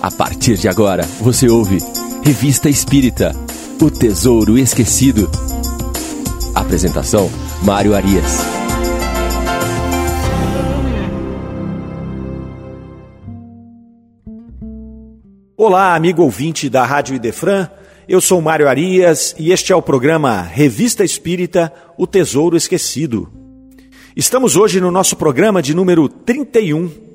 A 0.00 0.10
partir 0.10 0.56
de 0.56 0.68
agora, 0.68 1.04
você 1.20 1.48
ouve 1.48 1.78
Revista 2.22 2.68
Espírita 2.68 3.34
O 3.80 3.90
Tesouro 3.90 4.58
Esquecido. 4.58 5.28
Apresentação: 6.54 7.30
Mário 7.62 7.94
Arias. 7.94 8.40
Olá, 15.56 15.94
amigo 15.94 16.22
ouvinte 16.22 16.68
da 16.68 16.84
Rádio 16.84 17.16
Idefran. 17.16 17.68
Eu 18.06 18.20
sou 18.20 18.40
Mário 18.40 18.68
Arias 18.68 19.34
e 19.38 19.50
este 19.50 19.72
é 19.72 19.76
o 19.76 19.82
programa 19.82 20.42
Revista 20.42 21.02
Espírita 21.02 21.72
O 21.96 22.06
Tesouro 22.06 22.56
Esquecido. 22.56 23.32
Estamos 24.14 24.56
hoje 24.56 24.80
no 24.80 24.90
nosso 24.90 25.16
programa 25.16 25.60
de 25.60 25.74
número 25.74 26.08
31. 26.08 27.05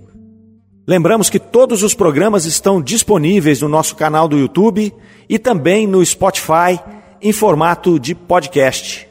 Lembramos 0.87 1.29
que 1.29 1.39
todos 1.39 1.83
os 1.83 1.93
programas 1.93 2.45
estão 2.45 2.81
disponíveis 2.81 3.61
no 3.61 3.69
nosso 3.69 3.95
canal 3.95 4.27
do 4.27 4.35
YouTube 4.37 4.91
e 5.29 5.37
também 5.37 5.85
no 5.85 6.03
Spotify 6.03 6.79
em 7.21 7.31
formato 7.31 7.99
de 7.99 8.15
podcast. 8.15 9.07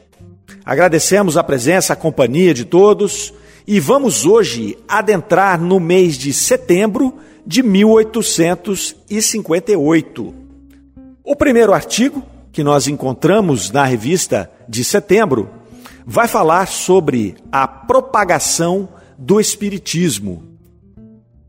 Agradecemos 0.65 1.37
a 1.37 1.43
presença, 1.43 1.93
a 1.93 1.95
companhia 1.95 2.53
de 2.53 2.65
todos 2.65 3.33
e 3.65 3.79
vamos 3.79 4.25
hoje 4.25 4.77
adentrar 4.85 5.61
no 5.61 5.79
mês 5.79 6.17
de 6.17 6.33
setembro 6.33 7.13
de 7.47 7.63
1858. 7.63 10.33
O 11.23 11.35
primeiro 11.37 11.73
artigo 11.73 12.21
que 12.51 12.63
nós 12.63 12.87
encontramos 12.87 13.71
na 13.71 13.85
revista 13.85 14.51
de 14.67 14.83
setembro 14.83 15.49
vai 16.05 16.27
falar 16.27 16.67
sobre 16.67 17.35
a 17.49 17.65
propagação 17.65 18.89
do 19.17 19.39
Espiritismo. 19.39 20.50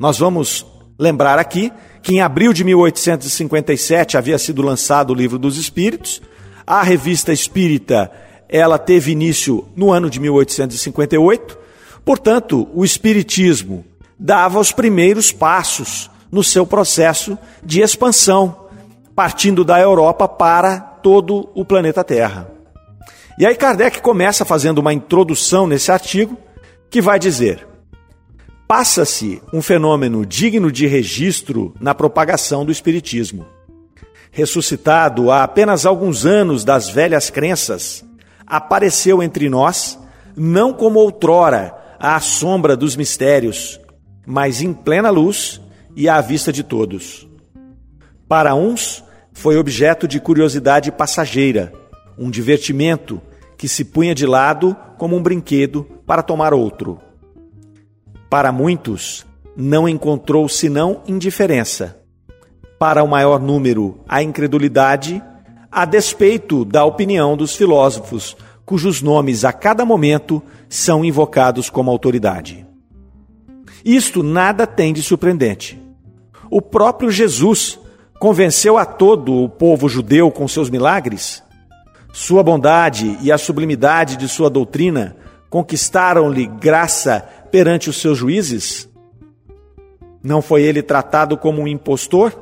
Nós 0.03 0.19
vamos 0.19 0.67
lembrar 0.99 1.39
aqui 1.39 1.73
que 2.03 2.13
em 2.13 2.21
abril 2.21 2.53
de 2.53 2.65
1857 2.65 4.17
havia 4.17 4.37
sido 4.37 4.61
lançado 4.61 5.13
o 5.13 5.15
Livro 5.15 5.39
dos 5.39 5.57
Espíritos. 5.57 6.21
A 6.67 6.83
revista 6.83 7.33
espírita, 7.33 8.11
ela 8.49 8.81
teve 8.81 9.13
início 9.13 9.65
no 9.77 9.93
ano 9.93 10.11
de 10.11 10.19
1858. 10.19 11.57
Portanto, 12.05 12.69
o 12.75 12.85
espiritismo 12.85 13.85
dava 14.19 14.59
os 14.59 14.73
primeiros 14.73 15.31
passos 15.31 16.11
no 16.33 16.43
seu 16.43 16.67
processo 16.67 17.39
de 17.65 17.81
expansão 17.81 18.67
partindo 19.15 19.65
da 19.65 19.79
Europa 19.79 20.27
para 20.27 20.81
todo 20.81 21.49
o 21.55 21.65
planeta 21.65 22.03
Terra. 22.03 22.51
E 23.39 23.47
aí 23.47 23.55
Kardec 23.55 24.03
começa 24.03 24.45
fazendo 24.45 24.79
uma 24.79 24.93
introdução 24.93 25.65
nesse 25.65 25.93
artigo 25.93 26.37
que 26.91 27.01
vai 27.01 27.21
dizer: 27.21 27.69
passa-se 28.73 29.43
um 29.53 29.61
fenômeno 29.61 30.25
digno 30.25 30.73
de 30.73 30.87
registro 30.87 31.75
na 31.79 31.95
propagação 31.95 32.65
do 32.65 32.73
Espiritismo. 32.73 33.45
Ressuscitado 34.31 35.31
há 35.31 35.45
apenas 35.45 35.85
alguns 35.85 36.25
anos 36.25 36.65
das 36.65 36.89
velhas 36.89 37.29
crenças, 37.29 38.03
apareceu 38.47 39.23
entre 39.23 39.51
nós, 39.51 39.99
não 40.35 40.73
como 40.73 41.01
outrora, 41.01 41.75
à 41.99 42.19
sombra 42.19 42.75
dos 42.75 42.97
mistérios, 42.97 43.79
mas 44.27 44.63
em 44.63 44.73
plena 44.73 45.11
luz 45.11 45.61
e 45.95 46.09
à 46.09 46.19
vista 46.23 46.51
de 46.51 46.63
todos. 46.63 47.29
Para 48.27 48.55
uns, 48.55 49.05
foi 49.35 49.59
objeto 49.59 50.09
de 50.09 50.19
curiosidade 50.19 50.91
passageira, 50.91 51.75
um 52.17 52.31
divertimento 52.31 53.21
que 53.59 53.69
se 53.69 53.85
punha 53.85 54.15
de 54.15 54.25
lado 54.25 54.75
como 54.97 55.15
um 55.15 55.23
brinquedo 55.23 55.87
para 56.07 56.23
tomar 56.23 56.55
outro. 56.55 57.12
Para 58.33 58.51
muitos, 58.51 59.27
não 59.55 59.87
encontrou 59.87 60.49
senão 60.49 61.03
indiferença. 61.07 61.99
Para 62.79 63.05
o 63.05 63.07
maior 63.07 63.39
número, 63.39 64.01
a 64.09 64.23
incredulidade, 64.23 65.23
a 65.71 65.85
despeito 65.85 66.65
da 66.65 66.83
opinião 66.83 67.37
dos 67.37 67.55
filósofos, 67.55 68.35
cujos 68.65 69.03
nomes 69.03 69.45
a 69.45 69.53
cada 69.53 69.85
momento 69.85 70.43
são 70.67 71.05
invocados 71.05 71.69
como 71.69 71.91
autoridade. 71.91 72.67
Isto 73.85 74.23
nada 74.23 74.67
tem 74.67 74.95
de 74.95 75.03
surpreendente. 75.03 75.79
O 76.51 76.63
próprio 76.63 77.11
Jesus 77.11 77.79
convenceu 78.19 78.79
a 78.79 78.87
todo 78.87 79.43
o 79.43 79.49
povo 79.51 79.91
judeu 79.91 80.31
com 80.31 80.49
seus 80.49 80.71
milagres? 80.71 81.43
Sua 82.15 82.43
bondade 82.43 83.15
e 83.21 83.31
a 83.31 83.37
sublimidade 83.37 84.17
de 84.17 84.27
sua 84.27 84.49
doutrina 84.49 85.17
conquistaram-lhe 85.51 86.47
graça 86.47 87.42
perante 87.53 87.91
os 87.91 88.01
seus 88.01 88.19
juízes? 88.19 88.89
Não 90.23 90.41
foi 90.41 90.63
ele 90.63 90.83
tratado 90.83 91.37
como 91.37 91.61
um 91.63 91.69
impostor? 91.69 92.33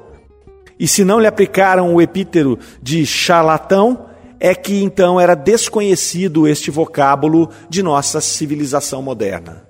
E 0.78 0.86
se 0.88 1.04
não 1.04 1.18
lhe 1.20 1.26
aplicaram 1.26 1.94
o 1.94 2.00
epítero 2.00 2.58
de 2.80 3.04
charlatão, 3.04 4.06
é 4.38 4.54
que 4.54 4.82
então 4.82 5.20
era 5.20 5.34
desconhecido 5.34 6.48
este 6.48 6.70
vocábulo 6.70 7.50
de 7.68 7.82
nossa 7.82 8.20
civilização 8.20 9.02
moderna. 9.02 9.68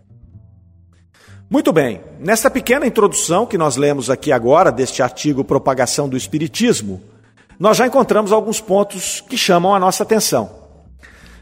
Muito 1.48 1.72
bem, 1.72 2.00
nesta 2.20 2.48
pequena 2.48 2.86
introdução 2.86 3.44
que 3.44 3.58
nós 3.58 3.76
lemos 3.76 4.08
aqui 4.08 4.30
agora, 4.30 4.70
deste 4.70 5.02
artigo 5.02 5.42
Propagação 5.42 6.08
do 6.08 6.16
Espiritismo, 6.16 7.02
nós 7.58 7.76
já 7.76 7.86
encontramos 7.86 8.30
alguns 8.30 8.60
pontos 8.60 9.20
que 9.20 9.36
chamam 9.36 9.74
a 9.74 9.80
nossa 9.80 10.04
atenção. 10.04 10.48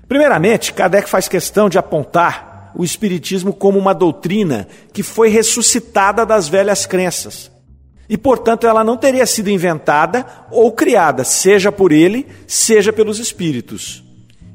Primeiramente, 0.08 0.72
Kardec 0.72 1.10
faz 1.10 1.28
questão 1.28 1.68
de 1.68 1.76
apontar 1.76 2.47
o 2.78 2.84
Espiritismo 2.84 3.52
como 3.52 3.76
uma 3.76 3.92
doutrina 3.92 4.68
que 4.92 5.02
foi 5.02 5.28
ressuscitada 5.28 6.24
das 6.24 6.48
velhas 6.48 6.86
crenças. 6.86 7.50
E, 8.08 8.16
portanto, 8.16 8.66
ela 8.66 8.84
não 8.84 8.96
teria 8.96 9.26
sido 9.26 9.50
inventada 9.50 10.24
ou 10.50 10.72
criada, 10.72 11.24
seja 11.24 11.70
por 11.70 11.92
ele, 11.92 12.26
seja 12.46 12.92
pelos 12.92 13.18
espíritos. 13.18 14.02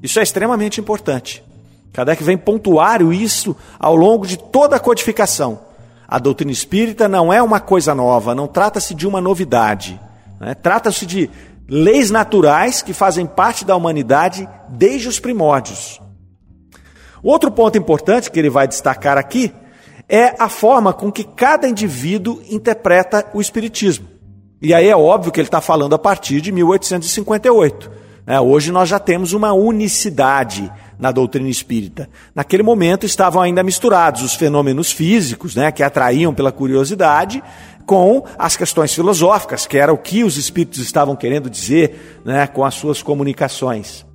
Isso 0.01 0.19
é 0.19 0.23
extremamente 0.23 0.79
importante. 0.79 1.43
Kardec 1.91 2.23
vem 2.23 2.37
pontuar 2.37 3.01
isso 3.01 3.55
ao 3.77 3.95
longo 3.95 4.25
de 4.25 4.37
toda 4.37 4.77
a 4.77 4.79
codificação. 4.79 5.59
A 6.07 6.17
doutrina 6.17 6.51
espírita 6.51 7.07
não 7.07 7.31
é 7.31 7.41
uma 7.43 7.59
coisa 7.59 7.93
nova, 7.93 8.33
não 8.33 8.47
trata-se 8.47 8.95
de 8.95 9.05
uma 9.05 9.21
novidade. 9.21 9.99
Né? 10.39 10.55
Trata-se 10.55 11.05
de 11.05 11.29
leis 11.67 12.09
naturais 12.09 12.81
que 12.81 12.93
fazem 12.93 13.25
parte 13.25 13.65
da 13.65 13.75
humanidade 13.75 14.47
desde 14.69 15.07
os 15.07 15.19
primórdios. 15.19 16.01
Outro 17.23 17.49
ponto 17.49 17.77
importante 17.77 18.29
que 18.29 18.37
ele 18.37 18.49
vai 18.49 18.67
destacar 18.67 19.17
aqui 19.17 19.53
é 20.09 20.35
a 20.37 20.49
forma 20.49 20.91
com 20.91 21.09
que 21.09 21.23
cada 21.23 21.67
indivíduo 21.67 22.41
interpreta 22.49 23.25
o 23.33 23.39
Espiritismo. 23.39 24.07
E 24.61 24.73
aí 24.73 24.87
é 24.87 24.95
óbvio 24.95 25.31
que 25.31 25.39
ele 25.39 25.47
está 25.47 25.61
falando 25.61 25.95
a 25.95 25.99
partir 25.99 26.41
de 26.41 26.51
1858. 26.51 27.91
Né? 28.25 28.39
Hoje 28.39 28.71
nós 28.71 28.89
já 28.89 28.99
temos 28.99 29.33
uma 29.33 29.53
unicidade 29.53 30.71
na 30.99 31.11
doutrina 31.11 31.49
espírita. 31.49 32.09
Naquele 32.33 32.63
momento 32.63 33.05
estavam 33.05 33.41
ainda 33.41 33.63
misturados 33.63 34.21
os 34.21 34.35
fenômenos 34.35 34.91
físicos, 34.91 35.55
né, 35.55 35.71
que 35.71 35.83
atraíam 35.83 36.33
pela 36.33 36.51
curiosidade, 36.51 37.43
com 37.85 38.23
as 38.37 38.55
questões 38.55 38.93
filosóficas, 38.93 39.67
que 39.67 39.77
era 39.77 39.91
o 39.91 39.97
que 39.97 40.23
os 40.23 40.37
espíritos 40.37 40.79
estavam 40.79 41.15
querendo 41.15 41.49
dizer 41.49 42.21
né, 42.23 42.47
com 42.47 42.63
as 42.63 42.75
suas 42.75 43.01
comunicações. 43.01 44.05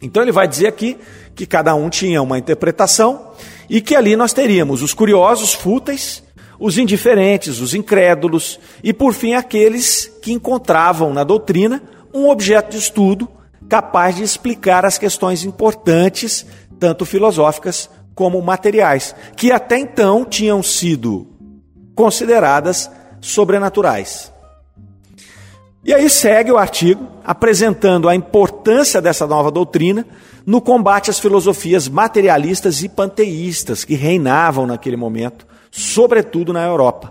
Então 0.00 0.22
ele 0.22 0.32
vai 0.32 0.46
dizer 0.46 0.68
aqui 0.68 0.96
que 1.34 1.46
cada 1.46 1.74
um 1.74 1.88
tinha 1.88 2.22
uma 2.22 2.38
interpretação 2.38 3.32
e 3.68 3.80
que 3.80 3.94
ali 3.94 4.16
nós 4.16 4.32
teríamos 4.32 4.82
os 4.82 4.94
curiosos, 4.94 5.52
fúteis, 5.52 6.22
os 6.58 6.78
indiferentes, 6.78 7.60
os 7.60 7.74
incrédulos 7.74 8.58
e, 8.82 8.92
por 8.92 9.12
fim, 9.14 9.34
aqueles 9.34 10.10
que 10.22 10.32
encontravam 10.32 11.12
na 11.12 11.24
doutrina 11.24 11.82
um 12.12 12.28
objeto 12.28 12.70
de 12.70 12.78
estudo 12.78 13.28
capaz 13.68 14.16
de 14.16 14.22
explicar 14.22 14.84
as 14.84 14.96
questões 14.96 15.44
importantes, 15.44 16.46
tanto 16.78 17.04
filosóficas 17.04 17.90
como 18.14 18.40
materiais, 18.40 19.14
que 19.36 19.52
até 19.52 19.78
então 19.78 20.24
tinham 20.24 20.62
sido 20.62 21.28
consideradas 21.94 22.90
sobrenaturais. 23.20 24.32
E 25.88 25.94
aí 25.94 26.10
segue 26.10 26.52
o 26.52 26.58
artigo 26.58 27.08
apresentando 27.24 28.10
a 28.10 28.14
importância 28.14 29.00
dessa 29.00 29.26
nova 29.26 29.50
doutrina 29.50 30.06
no 30.44 30.60
combate 30.60 31.08
às 31.08 31.18
filosofias 31.18 31.88
materialistas 31.88 32.82
e 32.82 32.90
panteístas 32.90 33.84
que 33.84 33.94
reinavam 33.94 34.66
naquele 34.66 34.98
momento, 34.98 35.46
sobretudo 35.70 36.52
na 36.52 36.62
Europa. 36.62 37.10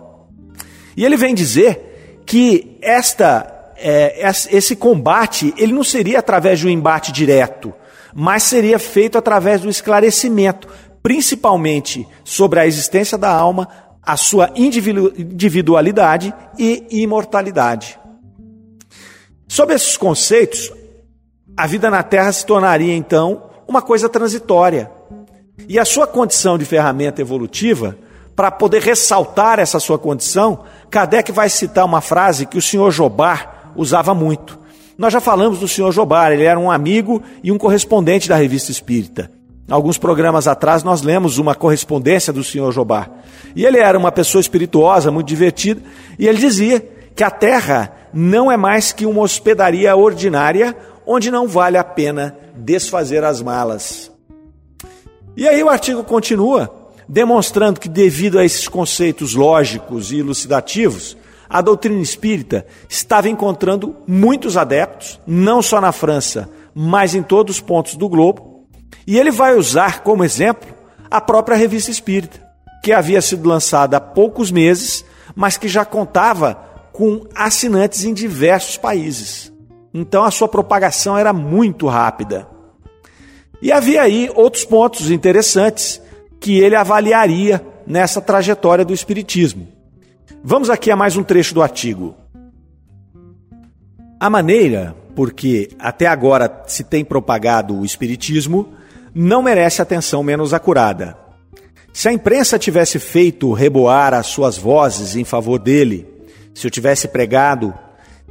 E 0.96 1.04
ele 1.04 1.18
vem 1.18 1.34
dizer 1.34 2.22
que 2.24 2.78
esta 2.80 3.52
é, 3.78 4.22
esse 4.52 4.76
combate 4.76 5.56
ele 5.58 5.74
não 5.74 5.84
seria 5.84 6.20
através 6.20 6.60
de 6.60 6.68
um 6.68 6.70
embate 6.70 7.12
direto, 7.12 7.74
mas 8.14 8.44
seria 8.44 8.78
feito 8.78 9.18
através 9.18 9.60
do 9.60 9.72
esclarecimento, 9.72 10.68
principalmente 11.02 12.08
sobre 12.24 12.60
a 12.60 12.68
existência 12.68 13.18
da 13.18 13.32
alma, 13.32 13.68
a 14.04 14.16
sua 14.16 14.52
individualidade 14.56 16.32
e 16.60 16.86
imortalidade. 16.92 17.98
Sob 19.48 19.74
esses 19.74 19.96
conceitos, 19.96 20.72
a 21.56 21.66
vida 21.66 21.90
na 21.90 22.04
Terra 22.04 22.32
se 22.32 22.46
tornaria 22.46 22.94
então 22.94 23.44
uma 23.68 23.82
coisa 23.82 24.10
transitória. 24.10 24.92
E 25.68 25.80
a 25.80 25.86
sua 25.86 26.06
condição 26.06 26.58
de 26.58 26.66
ferramenta 26.66 27.22
evolutiva 27.22 27.98
para 28.36 28.52
poder 28.52 28.82
ressaltar 28.84 29.58
essa 29.58 29.80
sua 29.80 29.98
condição, 29.98 30.60
Kardec 30.92 31.32
vai 31.32 31.50
citar 31.50 31.86
uma 31.86 32.02
frase 32.02 32.46
que 32.46 32.58
o 32.58 32.62
senhor 32.62 32.92
Jobar 32.92 33.72
usava 33.76 34.14
muito. 34.14 34.60
Nós 34.98 35.12
já 35.12 35.20
falamos 35.20 35.60
do 35.60 35.68
senhor 35.68 35.92
Jobar, 35.92 36.32
ele 36.32 36.44
era 36.44 36.60
um 36.60 36.70
amigo 36.70 37.24
e 37.44 37.52
um 37.52 37.58
correspondente 37.58 38.30
da 38.30 38.36
revista 38.36 38.70
Espírita. 38.70 39.32
Alguns 39.70 39.98
programas 39.98 40.48
atrás 40.48 40.84
nós 40.84 41.02
lemos 41.02 41.40
uma 41.40 41.56
correspondência 41.56 42.32
do 42.32 42.44
senhor 42.44 42.72
Jobar. 42.72 43.10
E 43.56 43.66
ele 43.66 43.80
era 43.80 43.98
uma 43.98 44.12
pessoa 44.12 44.40
espirituosa, 44.40 45.12
muito 45.12 45.28
divertida, 45.28 45.82
e 46.20 46.28
ele 46.28 46.38
dizia 46.38 46.80
que 47.16 47.24
a 47.24 47.32
Terra 47.32 47.92
não 48.14 48.52
é 48.52 48.58
mais 48.58 48.92
que 48.92 49.06
uma 49.06 49.22
hospedaria 49.22 49.96
ordinária 49.96 50.76
onde 51.06 51.32
não 51.32 51.48
vale 51.48 51.78
a 51.78 51.84
pena 51.84 52.38
desfazer 52.56 53.24
as 53.24 53.42
malas. 53.42 54.12
E 55.36 55.48
aí 55.48 55.64
o 55.64 55.70
artigo 55.70 56.04
continua 56.04 56.88
demonstrando 57.08 57.80
que, 57.80 57.88
devido 57.88 58.38
a 58.38 58.44
esses 58.44 58.68
conceitos 58.68 59.34
lógicos 59.34 60.12
e 60.12 60.20
elucidativos, 60.20 61.16
a 61.50 61.62
doutrina 61.62 62.02
espírita 62.02 62.66
estava 62.90 63.30
encontrando 63.30 63.96
muitos 64.06 64.58
adeptos, 64.58 65.20
não 65.26 65.62
só 65.62 65.80
na 65.80 65.92
França, 65.92 66.50
mas 66.76 67.16
em 67.16 67.24
todos 67.24 67.56
os 67.56 67.62
pontos 67.62 67.96
do 67.96 68.10
globo. 68.10 68.68
E 69.06 69.18
ele 69.18 69.32
vai 69.32 69.56
usar 69.56 70.02
como 70.02 70.24
exemplo 70.24 70.68
a 71.10 71.22
própria 71.22 71.56
revista 71.56 71.90
espírita, 71.90 72.46
que 72.84 72.92
havia 72.92 73.22
sido 73.22 73.48
lançada 73.48 73.96
há 73.96 74.02
poucos 74.02 74.52
meses, 74.52 75.06
mas 75.34 75.56
que 75.58 75.68
já 75.68 75.86
contava 75.86 76.67
com 76.98 77.28
assinantes 77.36 78.06
em 78.06 78.12
diversos 78.12 78.76
países. 78.76 79.54
Então 79.94 80.24
a 80.24 80.32
sua 80.32 80.48
propagação 80.48 81.16
era 81.16 81.32
muito 81.32 81.86
rápida. 81.86 82.48
E 83.62 83.72
havia 83.72 84.02
aí 84.02 84.32
outros 84.34 84.66
pontos 84.66 85.12
interessantes 85.12 86.02
que 86.40 86.58
ele 86.58 86.76
avaliaria 86.76 87.64
nessa 87.86 88.20
trajetória 88.20 88.84
do 88.84 88.96
Espiritismo. 88.96 89.68
Vamos 90.44 90.72
aqui 90.72 90.90
a 90.90 90.96
mais 90.96 91.16
um 91.16 91.22
trecho 91.22 91.54
do 91.54 91.62
artigo. 91.62 92.16
A 94.20 94.28
maneira 94.28 94.96
porque 95.16 95.70
até 95.78 96.08
agora 96.08 96.64
se 96.66 96.84
tem 96.84 97.06
propagado 97.06 97.78
o 97.78 97.86
Espiritismo 97.86 98.74
não 99.14 99.44
merece 99.44 99.84
atenção 99.84 100.24
menos 100.24 100.52
acurada. 100.52 101.16
Se 101.94 102.10
a 102.10 102.14
imprensa 102.14 102.58
tivesse 102.58 102.98
feito 102.98 103.54
reboar 103.54 104.16
as 104.16 104.26
suas 104.26 104.58
vozes 104.58 105.16
em 105.16 105.24
favor 105.24 105.60
dele, 105.60 106.17
se 106.58 106.66
eu 106.66 106.72
tivesse 106.72 107.08
pregado, 107.08 107.72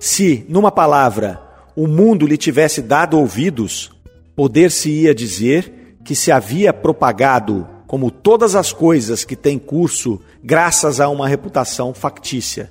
se, 0.01 0.45
numa 0.49 0.73
palavra, 0.73 1.41
o 1.77 1.87
mundo 1.87 2.27
lhe 2.27 2.37
tivesse 2.37 2.83
dado 2.83 3.17
ouvidos, 3.17 3.93
poder-se-ia 4.35 5.15
dizer 5.15 5.97
que 6.05 6.17
se 6.17 6.33
havia 6.33 6.73
propagado 6.73 7.69
como 7.87 8.11
todas 8.11 8.57
as 8.57 8.73
coisas 8.73 9.23
que 9.23 9.37
têm 9.37 9.61
curso 9.61 10.21
graças 10.43 10.99
a 10.99 11.09
uma 11.09 11.29
reputação 11.29 11.95
factícia 11.95 12.69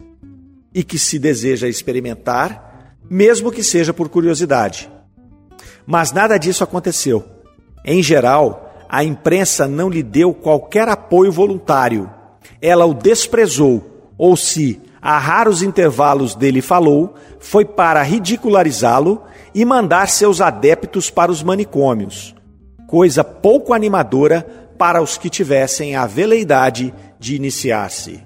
e 0.73 0.83
que 0.83 0.99
se 0.99 1.17
deseja 1.17 1.69
experimentar, 1.69 2.97
mesmo 3.09 3.49
que 3.49 3.63
seja 3.63 3.93
por 3.93 4.09
curiosidade. 4.09 4.91
Mas 5.87 6.11
nada 6.11 6.37
disso 6.37 6.65
aconteceu. 6.65 7.23
Em 7.85 8.03
geral, 8.03 8.85
a 8.89 9.05
imprensa 9.05 9.69
não 9.69 9.89
lhe 9.89 10.03
deu 10.03 10.33
qualquer 10.33 10.89
apoio 10.89 11.31
voluntário. 11.31 12.11
Ela 12.61 12.85
o 12.85 12.93
desprezou, 12.93 14.11
ou 14.17 14.35
se 14.35 14.81
a 15.05 15.19
raros 15.19 15.61
intervalos 15.61 16.33
dele 16.33 16.63
falou, 16.63 17.13
foi 17.39 17.63
para 17.63 18.01
ridicularizá-lo 18.01 19.21
e 19.53 19.63
mandar 19.63 20.09
seus 20.09 20.41
adeptos 20.41 21.11
para 21.11 21.31
os 21.31 21.43
manicômios, 21.43 22.33
coisa 22.87 23.23
pouco 23.23 23.71
animadora 23.71 24.41
para 24.79 25.03
os 25.03 25.15
que 25.15 25.29
tivessem 25.29 25.95
a 25.95 26.07
veleidade 26.07 26.91
de 27.19 27.35
iniciar-se. 27.35 28.23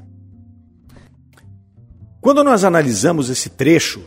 Quando 2.21 2.45
nós 2.45 2.63
analisamos 2.63 3.29
esse 3.29 3.49
trecho, 3.49 4.01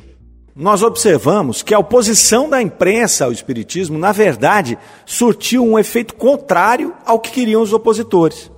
nós 0.56 0.82
observamos 0.82 1.62
que 1.62 1.74
a 1.74 1.78
oposição 1.78 2.48
da 2.48 2.62
imprensa 2.62 3.26
ao 3.26 3.32
Espiritismo, 3.32 3.98
na 3.98 4.12
verdade, 4.12 4.78
surtiu 5.04 5.62
um 5.62 5.78
efeito 5.78 6.14
contrário 6.14 6.94
ao 7.04 7.20
que 7.20 7.32
queriam 7.32 7.60
os 7.60 7.74
opositores. 7.74 8.50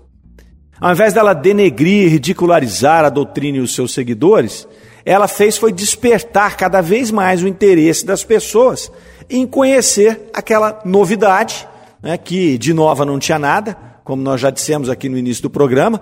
Ao 0.81 0.93
invés 0.93 1.13
dela 1.13 1.35
denegrir 1.35 2.07
e 2.07 2.09
ridicularizar 2.09 3.05
a 3.05 3.09
doutrina 3.09 3.59
e 3.59 3.61
os 3.61 3.75
seus 3.75 3.93
seguidores, 3.93 4.67
ela 5.05 5.29
fez 5.29 5.57
foi 5.57 5.73
despertar 5.73 6.57
cada 6.57 6.81
vez 6.81 7.11
mais 7.11 7.43
o 7.43 7.49
interesse 7.49 8.05
das 8.05 8.25
pessoas 8.25 8.91
em 9.29 9.47
conhecer 9.47 10.31
aquela 10.33 10.81
novidade 10.85 11.67
né, 12.03 12.19
que 12.19 12.59
de 12.59 12.75
nova 12.75 13.05
não 13.05 13.19
tinha 13.19 13.39
nada, 13.39 13.77
como 14.05 14.23
nós 14.23 14.41
já 14.41 14.51
dissemos 14.51 14.89
aqui 14.91 15.09
no 15.09 15.17
início 15.17 15.43
do 15.43 15.51
programa. 15.51 16.01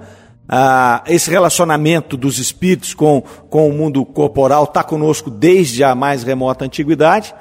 Ah, 0.48 1.04
esse 1.06 1.30
relacionamento 1.30 2.16
dos 2.16 2.38
espíritos 2.38 2.92
com, 2.92 3.22
com 3.48 3.68
o 3.68 3.72
mundo 3.72 4.04
corporal 4.04 4.64
está 4.64 4.82
conosco 4.82 5.30
desde 5.30 5.84
a 5.84 5.94
mais 5.94 6.24
remota 6.24 6.64
antiguidade. 6.64 7.32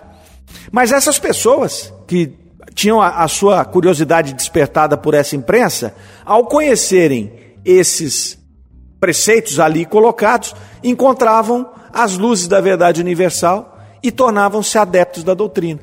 Mas 0.72 0.92
essas 0.92 1.18
pessoas 1.18 1.92
que 2.08 2.32
tinham 2.74 3.02
a, 3.02 3.24
a 3.24 3.28
sua 3.28 3.64
curiosidade 3.66 4.34
despertada 4.34 4.98
por 4.98 5.14
essa 5.14 5.36
imprensa, 5.36 5.94
ao 6.26 6.46
conhecerem 6.46 7.32
esses 7.64 8.40
preceitos 9.00 9.60
ali 9.60 9.86
colocados, 9.86 10.56
encontravam 10.84 11.70
as 11.92 12.18
luzes 12.18 12.48
da 12.48 12.62
verdade 12.62 13.02
universal 13.02 13.78
e 14.02 14.12
tornavam-se 14.12 14.78
adeptos 14.78 15.24
da 15.24 15.34
doutrina. 15.34 15.80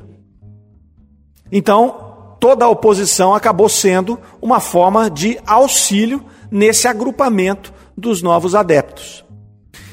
Então, 1.51 2.35
toda 2.39 2.65
a 2.65 2.69
oposição 2.69 3.33
acabou 3.33 3.69
sendo 3.69 4.19
uma 4.41 4.59
forma 4.59 5.09
de 5.09 5.39
auxílio 5.45 6.23
nesse 6.51 6.87
agrupamento 6.87 7.73
dos 7.97 8.21
novos 8.21 8.55
adeptos. 8.55 9.25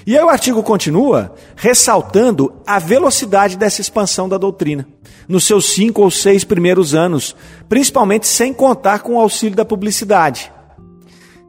E 0.07 0.17
aí 0.17 0.23
o 0.23 0.29
artigo 0.29 0.63
continua 0.63 1.35
ressaltando 1.57 2.55
a 2.65 2.79
velocidade 2.79 3.57
dessa 3.57 3.81
expansão 3.81 4.29
da 4.29 4.39
doutrina, 4.39 4.87
nos 5.29 5.45
seus 5.45 5.75
cinco 5.75 6.03
ou 6.03 6.11
seis 6.11 6.45
primeiros 6.45 6.95
anos, 6.95 7.35
principalmente 7.69 8.27
sem 8.27 8.53
contar 8.53 9.01
com 9.01 9.15
o 9.15 9.21
auxílio 9.21 9.57
da 9.57 9.65
publicidade. 9.65 10.53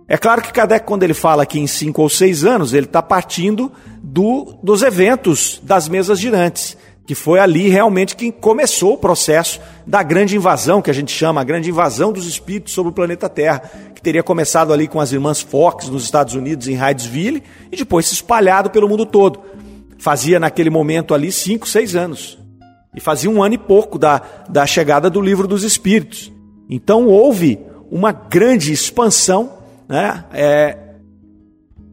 É 0.07 0.17
claro 0.17 0.41
que 0.41 0.53
Kardec, 0.53 0.85
quando 0.85 1.03
ele 1.03 1.13
fala 1.13 1.43
aqui 1.43 1.59
em 1.59 1.67
cinco 1.67 2.01
ou 2.01 2.09
seis 2.09 2.43
anos, 2.45 2.73
ele 2.73 2.85
está 2.85 3.01
partindo 3.01 3.71
do, 4.01 4.57
dos 4.63 4.81
eventos 4.81 5.59
das 5.63 5.89
mesas 5.89 6.19
girantes 6.19 6.77
que 7.07 7.15
foi 7.15 7.39
ali 7.39 7.69
realmente 7.69 8.17
que 8.17 8.33
começou 8.33 8.95
o 8.95 8.97
processo 8.97 9.61
da 9.87 10.03
grande 10.03 10.35
invasão, 10.35 10.81
que 10.81 10.91
a 10.91 10.93
gente 10.93 11.09
chama 11.09 11.39
a 11.39 11.43
grande 11.43 11.69
invasão 11.69 12.11
dos 12.11 12.27
espíritos 12.27 12.73
sobre 12.73 12.91
o 12.91 12.93
planeta 12.93 13.29
Terra, 13.29 13.61
que 13.95 14.01
teria 14.01 14.21
começado 14.21 14.73
ali 14.73 14.89
com 14.89 14.99
as 14.99 15.13
irmãs 15.13 15.39
Fox 15.39 15.87
nos 15.87 16.03
Estados 16.03 16.33
Unidos, 16.33 16.67
em 16.67 16.75
Hydesville, 16.75 17.41
e 17.71 17.77
depois 17.77 18.07
se 18.07 18.13
espalhado 18.13 18.69
pelo 18.69 18.89
mundo 18.89 19.05
todo. 19.05 19.39
Fazia 19.97 20.37
naquele 20.37 20.69
momento 20.69 21.13
ali 21.13 21.31
cinco, 21.31 21.65
seis 21.65 21.95
anos. 21.95 22.37
E 22.95 22.99
fazia 22.99 23.29
um 23.29 23.43
ano 23.43 23.55
e 23.55 23.57
pouco 23.57 23.99
da, 23.99 24.21
da 24.49 24.65
chegada 24.65 25.09
do 25.09 25.21
livro 25.21 25.47
dos 25.47 25.63
Espíritos. 25.63 26.31
Então 26.69 27.07
houve 27.07 27.59
uma 27.89 28.11
grande 28.11 28.71
expansão 28.71 29.53
né, 29.87 30.25
é, 30.33 30.77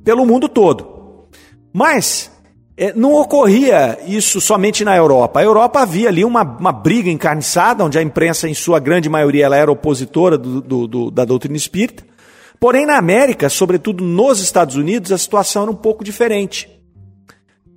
pelo 0.05 0.27
mundo 0.27 0.49
todo. 0.49 1.29
Mas 1.73 2.31
é, 2.77 2.93
não 2.93 3.13
ocorria 3.13 3.99
isso 4.07 4.41
somente 4.41 4.85
na 4.85 4.97
Europa. 4.97 5.41
A 5.41 5.45
Europa 5.45 5.81
havia 5.81 6.09
ali 6.09 6.25
uma, 6.25 6.43
uma 6.43 6.73
briga 6.73 7.11
encarniçada, 7.11 7.85
onde 7.85 7.99
a 7.99 8.03
imprensa, 8.03 8.49
em 8.49 8.55
sua 8.55 8.81
grande 8.81 9.09
maioria, 9.09 9.45
ela 9.45 9.57
era 9.57 9.71
opositora 9.71 10.37
do, 10.37 10.61
do, 10.61 10.87
do, 10.87 11.11
da 11.11 11.25
doutrina 11.25 11.57
espírita. 11.57 12.05
Porém, 12.59 12.87
na 12.87 12.97
América, 12.97 13.49
sobretudo 13.49 14.03
nos 14.03 14.41
Estados 14.41 14.75
Unidos, 14.75 15.13
a 15.13 15.19
situação 15.19 15.63
era 15.63 15.71
um 15.71 15.77
pouco 15.77 16.03
diferente. 16.03 16.69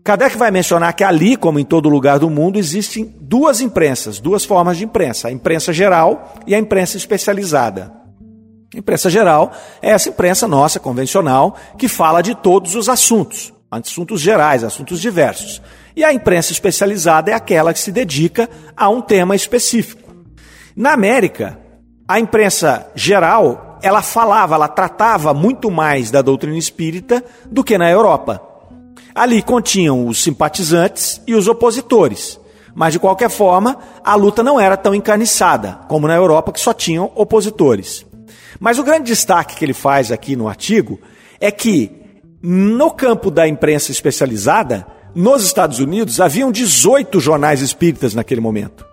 Kardec 0.07 0.37
vai 0.37 0.49
mencionar 0.51 0.93
que 0.93 1.03
ali, 1.03 1.35
como 1.35 1.59
em 1.59 1.65
todo 1.65 1.89
lugar 1.89 2.17
do 2.17 2.29
mundo, 2.29 2.57
existem 2.57 3.13
duas 3.19 3.59
imprensas, 3.59 4.21
duas 4.21 4.45
formas 4.45 4.77
de 4.77 4.85
imprensa: 4.85 5.27
a 5.27 5.31
imprensa 5.33 5.73
geral 5.73 6.33
e 6.47 6.55
a 6.55 6.57
imprensa 6.57 6.95
especializada. 6.95 7.91
A 8.73 8.77
imprensa 8.77 9.09
geral 9.09 9.51
é 9.81 9.89
essa 9.89 10.07
imprensa 10.07 10.47
nossa, 10.47 10.79
convencional, 10.79 11.57
que 11.77 11.89
fala 11.89 12.21
de 12.21 12.33
todos 12.33 12.73
os 12.73 12.87
assuntos 12.87 13.53
assuntos 13.69 14.21
gerais, 14.21 14.63
assuntos 14.63 15.01
diversos. 15.01 15.61
E 15.93 16.01
a 16.01 16.13
imprensa 16.13 16.53
especializada 16.53 17.31
é 17.31 17.33
aquela 17.33 17.73
que 17.73 17.79
se 17.81 17.91
dedica 17.91 18.49
a 18.77 18.87
um 18.87 19.01
tema 19.01 19.35
específico. 19.35 20.09
Na 20.73 20.93
América, 20.93 21.59
a 22.07 22.17
imprensa 22.17 22.89
geral, 22.95 23.77
ela 23.81 24.01
falava, 24.01 24.55
ela 24.55 24.69
tratava 24.69 25.33
muito 25.33 25.69
mais 25.69 26.09
da 26.09 26.21
doutrina 26.21 26.57
espírita 26.57 27.21
do 27.51 27.61
que 27.61 27.77
na 27.77 27.91
Europa. 27.91 28.46
Ali 29.17 29.41
continham 29.41 30.05
os 30.05 30.21
simpatizantes 30.21 31.19
e 31.25 31.33
os 31.33 31.47
opositores. 31.47 32.39
Mas, 32.75 32.93
de 32.93 32.99
qualquer 32.99 33.31
forma, 33.31 33.79
a 34.03 34.13
luta 34.13 34.43
não 34.43 34.59
era 34.59 34.77
tão 34.77 34.93
encarniçada 34.93 35.79
como 35.87 36.07
na 36.07 36.13
Europa, 36.13 36.51
que 36.51 36.59
só 36.59 36.71
tinham 36.71 37.11
opositores. 37.15 38.05
Mas 38.59 38.77
o 38.77 38.83
grande 38.83 39.05
destaque 39.05 39.55
que 39.55 39.65
ele 39.65 39.73
faz 39.73 40.11
aqui 40.11 40.35
no 40.35 40.47
artigo 40.47 40.99
é 41.41 41.49
que 41.49 41.91
no 42.43 42.91
campo 42.91 43.31
da 43.31 43.47
imprensa 43.47 43.91
especializada, 43.91 44.85
nos 45.15 45.43
Estados 45.43 45.79
Unidos, 45.79 46.21
haviam 46.21 46.51
18 46.51 47.19
jornais 47.19 47.61
espíritas 47.61 48.13
naquele 48.13 48.39
momento. 48.39 48.85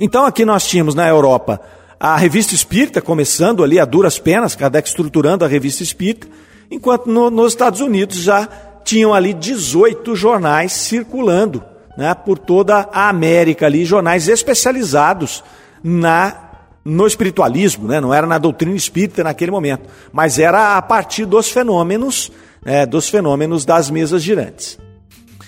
Então 0.00 0.24
aqui 0.24 0.46
nós 0.46 0.66
tínhamos 0.66 0.94
na 0.94 1.06
Europa 1.06 1.60
a 2.00 2.16
revista 2.16 2.54
espírita 2.54 3.02
começando 3.02 3.62
ali 3.62 3.78
a 3.78 3.84
duras 3.84 4.18
penas, 4.18 4.54
Kardec 4.54 4.88
estruturando 4.88 5.44
a 5.44 5.48
revista 5.48 5.82
espírita, 5.82 6.26
enquanto 6.70 7.10
no, 7.10 7.30
nos 7.30 7.52
Estados 7.52 7.82
Unidos 7.82 8.16
já 8.16 8.48
tinham 8.84 9.14
ali 9.14 9.32
18 9.32 10.14
jornais 10.16 10.72
circulando 10.72 11.62
né, 11.96 12.14
por 12.14 12.38
toda 12.38 12.88
a 12.92 13.08
América 13.08 13.66
ali, 13.66 13.84
jornais 13.84 14.28
especializados 14.28 15.42
na 15.82 16.48
no 16.84 17.06
espiritualismo, 17.06 17.86
né? 17.86 18.00
não 18.00 18.12
era 18.12 18.26
na 18.26 18.38
doutrina 18.38 18.74
espírita 18.74 19.22
naquele 19.22 19.52
momento, 19.52 19.88
mas 20.12 20.38
era 20.38 20.76
a 20.76 20.82
partir 20.82 21.24
dos 21.24 21.48
fenômenos, 21.48 22.32
é, 22.64 22.84
dos 22.84 23.08
fenômenos 23.08 23.64
das 23.64 23.88
mesas 23.88 24.20
girantes. 24.20 24.78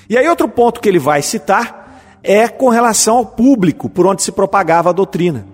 E 0.08 0.16
aí 0.16 0.28
outro 0.28 0.48
ponto 0.48 0.80
que 0.80 0.88
ele 0.88 0.98
vai 0.98 1.22
citar 1.22 2.00
é 2.22 2.46
com 2.46 2.68
relação 2.68 3.16
ao 3.16 3.26
público 3.26 3.88
por 3.88 4.06
onde 4.06 4.22
se 4.22 4.30
propagava 4.30 4.90
a 4.90 4.92
doutrina. 4.92 5.46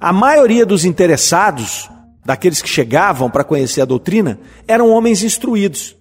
A 0.00 0.12
maioria 0.12 0.64
dos 0.64 0.84
interessados, 0.84 1.90
daqueles 2.24 2.62
que 2.62 2.68
chegavam 2.68 3.30
para 3.30 3.44
conhecer 3.44 3.80
a 3.80 3.86
doutrina, 3.86 4.38
eram 4.66 4.90
homens 4.90 5.22
instruídos. 5.22 5.96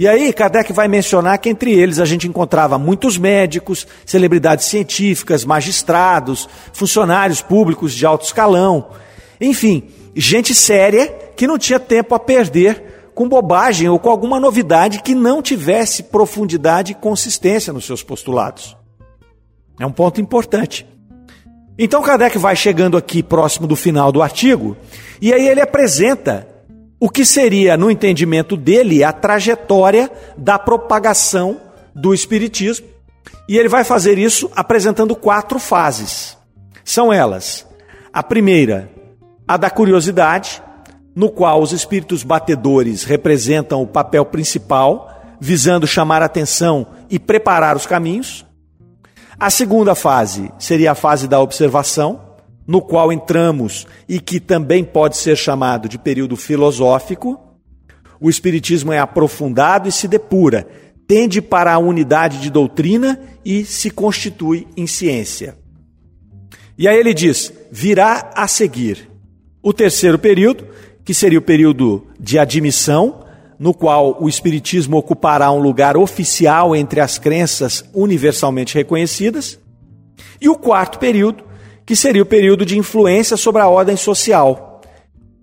E 0.00 0.06
aí, 0.06 0.32
Kardec 0.32 0.72
vai 0.72 0.86
mencionar 0.86 1.38
que 1.38 1.48
entre 1.48 1.72
eles 1.72 1.98
a 1.98 2.04
gente 2.04 2.28
encontrava 2.28 2.78
muitos 2.78 3.18
médicos, 3.18 3.84
celebridades 4.06 4.66
científicas, 4.66 5.44
magistrados, 5.44 6.48
funcionários 6.72 7.42
públicos 7.42 7.92
de 7.92 8.06
alto 8.06 8.24
escalão, 8.24 8.90
enfim, 9.40 9.88
gente 10.14 10.54
séria 10.54 11.08
que 11.36 11.48
não 11.48 11.58
tinha 11.58 11.80
tempo 11.80 12.14
a 12.14 12.20
perder 12.20 13.10
com 13.12 13.28
bobagem 13.28 13.88
ou 13.88 13.98
com 13.98 14.08
alguma 14.08 14.38
novidade 14.38 15.02
que 15.02 15.16
não 15.16 15.42
tivesse 15.42 16.04
profundidade 16.04 16.92
e 16.92 16.94
consistência 16.94 17.72
nos 17.72 17.84
seus 17.84 18.00
postulados. 18.00 18.76
É 19.80 19.84
um 19.84 19.90
ponto 19.90 20.20
importante. 20.20 20.86
Então 21.76 22.02
Kardec 22.02 22.38
vai 22.38 22.54
chegando 22.54 22.96
aqui 22.96 23.20
próximo 23.20 23.66
do 23.66 23.74
final 23.74 24.12
do 24.12 24.22
artigo, 24.22 24.76
e 25.20 25.34
aí 25.34 25.48
ele 25.48 25.60
apresenta 25.60 26.46
o 27.00 27.08
que 27.08 27.24
seria, 27.24 27.76
no 27.76 27.90
entendimento 27.90 28.56
dele, 28.56 29.04
a 29.04 29.12
trajetória 29.12 30.10
da 30.36 30.58
propagação 30.58 31.60
do 31.94 32.12
Espiritismo. 32.12 32.86
E 33.48 33.56
ele 33.56 33.68
vai 33.68 33.84
fazer 33.84 34.18
isso 34.18 34.50
apresentando 34.54 35.14
quatro 35.14 35.58
fases. 35.58 36.36
São 36.84 37.12
elas: 37.12 37.66
a 38.12 38.22
primeira, 38.22 38.90
a 39.46 39.56
da 39.56 39.70
curiosidade, 39.70 40.62
no 41.14 41.30
qual 41.30 41.62
os 41.62 41.72
espíritos 41.72 42.22
batedores 42.22 43.04
representam 43.04 43.82
o 43.82 43.86
papel 43.86 44.24
principal, 44.24 45.36
visando 45.40 45.86
chamar 45.86 46.22
atenção 46.22 46.86
e 47.08 47.18
preparar 47.18 47.76
os 47.76 47.86
caminhos. 47.86 48.44
A 49.38 49.50
segunda 49.50 49.94
fase 49.94 50.52
seria 50.58 50.92
a 50.92 50.96
fase 50.96 51.28
da 51.28 51.40
observação, 51.40 52.27
no 52.68 52.82
qual 52.82 53.10
entramos 53.10 53.86
e 54.06 54.20
que 54.20 54.38
também 54.38 54.84
pode 54.84 55.16
ser 55.16 55.38
chamado 55.38 55.88
de 55.88 55.98
período 55.98 56.36
filosófico, 56.36 57.40
o 58.20 58.28
Espiritismo 58.28 58.92
é 58.92 58.98
aprofundado 58.98 59.88
e 59.88 59.92
se 59.92 60.06
depura, 60.06 60.68
tende 61.06 61.40
para 61.40 61.72
a 61.72 61.78
unidade 61.78 62.38
de 62.42 62.50
doutrina 62.50 63.18
e 63.42 63.64
se 63.64 63.90
constitui 63.90 64.66
em 64.76 64.86
ciência. 64.86 65.56
E 66.76 66.86
aí 66.86 66.98
ele 66.98 67.14
diz: 67.14 67.50
virá 67.72 68.30
a 68.34 68.46
seguir 68.46 69.08
o 69.62 69.72
terceiro 69.72 70.18
período, 70.18 70.66
que 71.04 71.14
seria 71.14 71.38
o 71.38 71.42
período 71.42 72.06
de 72.20 72.38
admissão, 72.38 73.24
no 73.58 73.72
qual 73.72 74.18
o 74.20 74.28
Espiritismo 74.28 74.98
ocupará 74.98 75.50
um 75.50 75.60
lugar 75.60 75.96
oficial 75.96 76.76
entre 76.76 77.00
as 77.00 77.18
crenças 77.18 77.82
universalmente 77.94 78.74
reconhecidas, 78.74 79.58
e 80.38 80.50
o 80.50 80.54
quarto 80.54 80.98
período, 80.98 81.47
que 81.88 81.96
seria 81.96 82.22
o 82.22 82.26
período 82.26 82.66
de 82.66 82.76
influência 82.76 83.34
sobre 83.34 83.62
a 83.62 83.66
ordem 83.66 83.96
social. 83.96 84.82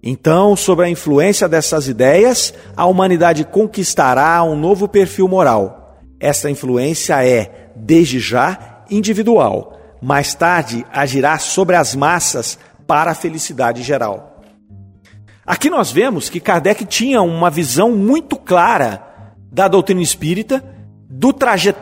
Então, 0.04 0.56
sobre 0.56 0.86
a 0.86 0.90
influência 0.90 1.50
dessas 1.50 1.88
ideias, 1.88 2.54
a 2.78 2.86
humanidade 2.86 3.44
conquistará 3.44 4.44
um 4.44 4.56
novo 4.56 4.88
perfil 4.88 5.28
moral. 5.28 5.98
Essa 6.20 6.48
influência 6.48 7.26
é, 7.26 7.72
desde 7.76 8.20
já, 8.20 8.84
individual. 8.92 9.76
Mais 10.00 10.36
tarde, 10.36 10.86
agirá 10.94 11.40
sobre 11.40 11.76
as 11.76 11.96
massas 11.96 12.60
para 12.86 13.10
a 13.10 13.16
felicidade 13.16 13.82
geral. 13.82 14.44
Aqui 15.44 15.68
nós 15.68 15.92
vemos 15.92 16.30
que 16.30 16.40
Kardec 16.40 16.86
tinha 16.86 17.24
uma 17.24 17.50
visão 17.50 17.90
muito 17.90 18.36
clara 18.36 19.34
da 19.52 19.68
doutrina 19.68 20.04
espírita, 20.04 20.64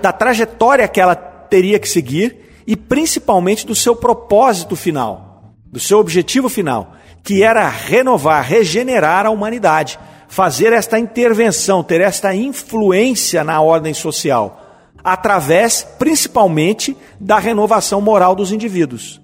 da 0.02 0.14
trajetória 0.14 0.88
que 0.88 1.02
ela 1.02 1.16
teria 1.16 1.78
que 1.78 1.90
seguir 1.90 2.43
e 2.66 2.76
principalmente 2.76 3.66
do 3.66 3.76
seu 3.76 3.96
propósito 3.96 4.76
final, 4.76 5.54
do 5.66 5.80
seu 5.80 6.00
objetivo 6.00 6.50
final, 6.50 6.96
que 7.24 7.44
era 7.44 7.68
renovar, 7.68 8.44
regenerar 8.44 9.26
a 9.26 9.30
humanidade, 9.30 10.00
fazer 10.28 10.74
esta 10.74 10.98
intervenção, 11.00 11.84
ter 11.84 12.02
esta 12.02 12.34
influência 12.34 13.44
na 13.44 13.62
ordem 13.62 13.94
social, 13.94 14.62
através 15.04 15.88
principalmente 15.98 16.96
da 17.20 17.40
renovação 17.40 18.02
moral 18.02 18.36
dos 18.36 18.52
indivíduos. 18.52 19.22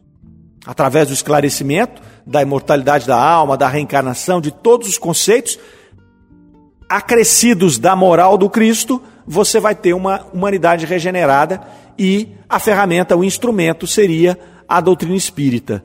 Através 0.65 1.08
do 1.08 1.13
esclarecimento 1.13 2.01
da 2.25 2.43
imortalidade 2.43 3.08
da 3.08 3.19
alma, 3.19 3.58
da 3.58 3.67
reencarnação, 3.67 4.39
de 4.39 4.51
todos 4.51 4.88
os 4.88 4.98
conceitos 5.00 5.58
acrescidos 6.88 7.79
da 7.79 7.96
moral 7.96 8.38
do 8.38 8.50
Cristo, 8.50 9.01
você 9.25 9.60
vai 9.60 9.74
ter 9.74 9.93
uma 9.93 10.25
humanidade 10.34 10.86
regenerada 10.86 11.62
e 11.99 12.29
a 12.47 12.57
ferramenta, 12.57 13.15
o 13.15 13.23
instrumento 13.23 13.85
seria 13.85 14.39
a 14.67 14.79
doutrina 14.79 15.15
espírita. 15.15 15.83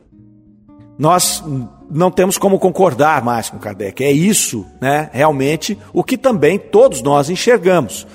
Nós 0.97 1.43
não 1.91 2.11
temos 2.11 2.39
como 2.39 2.59
concordar 2.59 3.25
mais 3.25 3.51
com 3.51 3.59
Kardec. 3.59 4.05
É 4.05 4.13
isso, 4.13 4.65
né, 4.81 5.11
realmente, 5.13 5.77
o 5.93 6.05
que 6.05 6.17
também 6.17 6.59
todos 6.59 7.03
nós 7.03 7.29
enxergamos. 7.29 8.07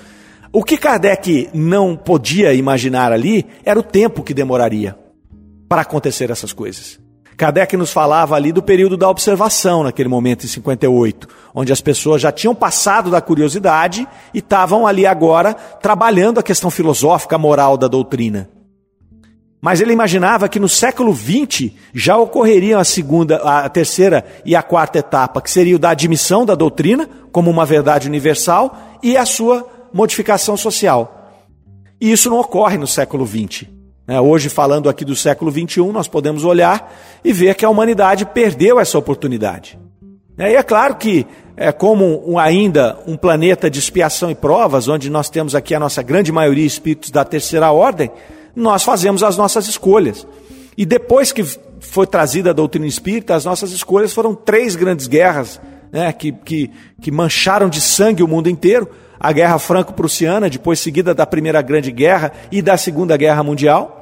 O 0.51 0.63
que 0.63 0.77
Kardec 0.77 1.49
não 1.53 1.95
podia 1.95 2.53
imaginar 2.53 3.11
ali 3.11 3.45
era 3.63 3.79
o 3.79 3.83
tempo 3.83 4.23
que 4.23 4.33
demoraria 4.33 4.97
para 5.67 5.81
acontecer 5.81 6.31
essas 6.31 6.53
coisas. 6.53 6.99
Kardec 7.39 7.77
nos 7.77 7.93
falava 7.93 8.36
ali 8.36 8.51
do 8.51 8.62
período 8.62 8.98
da 8.98 9.10
observação, 9.10 9.81
naquele 9.81 10.10
momento, 10.10 10.43
em 10.43 10.50
58, 10.50 11.25
onde 11.55 11.72
as 11.72 11.79
pessoas 11.79 12.22
já 12.22 12.34
tinham 12.34 12.53
passado 12.53 13.10
da 13.10 13.22
curiosidade 13.22 14.05
e 14.34 14.39
estavam 14.39 14.86
ali 14.86 15.05
agora 15.05 15.53
trabalhando 15.53 16.41
a 16.41 16.43
questão 16.43 16.69
filosófica, 16.69 17.38
moral 17.38 17.77
da 17.77 17.88
doutrina. 17.88 18.50
Mas 19.62 19.79
ele 19.79 19.93
imaginava 19.93 20.50
que 20.50 20.60
no 20.60 20.67
século 20.67 21.15
XX 21.15 21.72
já 21.93 22.17
ocorreriam 22.17 22.77
a 22.77 22.84
segunda, 22.84 23.38
a 23.38 23.69
terceira 23.69 24.25
e 24.43 24.53
a 24.53 24.62
quarta 24.62 25.00
etapa, 25.00 25.41
que 25.41 25.50
seria 25.50 25.77
o 25.77 25.79
da 25.79 25.91
admissão 25.91 26.46
da 26.46 26.55
doutrina 26.55 27.10
como 27.31 27.50
uma 27.50 27.65
verdade 27.65 28.10
universal 28.10 28.77
e 29.01 29.15
a 29.15 29.25
sua 29.25 29.65
modificação 29.93 30.58
social. 30.58 31.31
E 32.01 32.12
isso 32.12 32.29
não 32.29 32.41
ocorre 32.41 32.77
no 32.77 32.88
século 32.88 33.25
XX. 33.25 33.78
Né, 34.09 34.19
hoje, 34.19 34.49
falando 34.49 34.89
aqui 34.89 35.05
do 35.05 35.15
século 35.15 35.51
XXI, 35.51 35.83
nós 35.91 36.07
podemos 36.07 36.43
olhar 36.43 36.91
e 37.23 37.31
ver 37.31 37.53
que 37.53 37.63
a 37.63 37.69
humanidade 37.69 38.25
perdeu 38.25 38.79
essa 38.79 38.97
oportunidade. 38.97 39.77
Né, 40.35 40.53
e 40.53 40.55
é 40.55 40.63
claro 40.63 40.95
que, 40.95 41.27
é 41.55 41.71
como 41.71 42.39
ainda 42.39 42.97
um 43.05 43.15
planeta 43.15 43.69
de 43.69 43.77
expiação 43.77 44.31
e 44.31 44.33
provas, 44.33 44.87
onde 44.87 45.11
nós 45.11 45.29
temos 45.29 45.53
aqui 45.53 45.75
a 45.75 45.79
nossa 45.79 46.01
grande 46.01 46.31
maioria 46.31 46.65
espíritos 46.65 47.11
da 47.11 47.23
terceira 47.23 47.71
ordem, 47.71 48.09
nós 48.55 48.81
fazemos 48.81 49.21
as 49.21 49.37
nossas 49.37 49.67
escolhas. 49.67 50.25
E 50.75 50.87
depois 50.87 51.31
que 51.31 51.43
foi 51.79 52.07
trazida 52.07 52.49
a 52.49 52.53
doutrina 52.53 52.87
espírita, 52.87 53.35
as 53.35 53.45
nossas 53.45 53.71
escolhas 53.71 54.11
foram 54.11 54.33
três 54.33 54.75
grandes 54.75 55.05
guerras 55.05 55.61
né, 55.91 56.11
que, 56.13 56.31
que, 56.31 56.71
que 56.99 57.11
mancharam 57.11 57.69
de 57.69 57.79
sangue 57.79 58.23
o 58.23 58.27
mundo 58.27 58.49
inteiro 58.49 58.89
a 59.19 59.31
Guerra 59.31 59.59
Franco-Prussiana, 59.59 60.49
depois 60.49 60.79
seguida 60.79 61.13
da 61.13 61.27
Primeira 61.27 61.61
Grande 61.61 61.91
Guerra 61.91 62.31
e 62.51 62.59
da 62.59 62.75
Segunda 62.75 63.15
Guerra 63.15 63.43
Mundial 63.43 63.98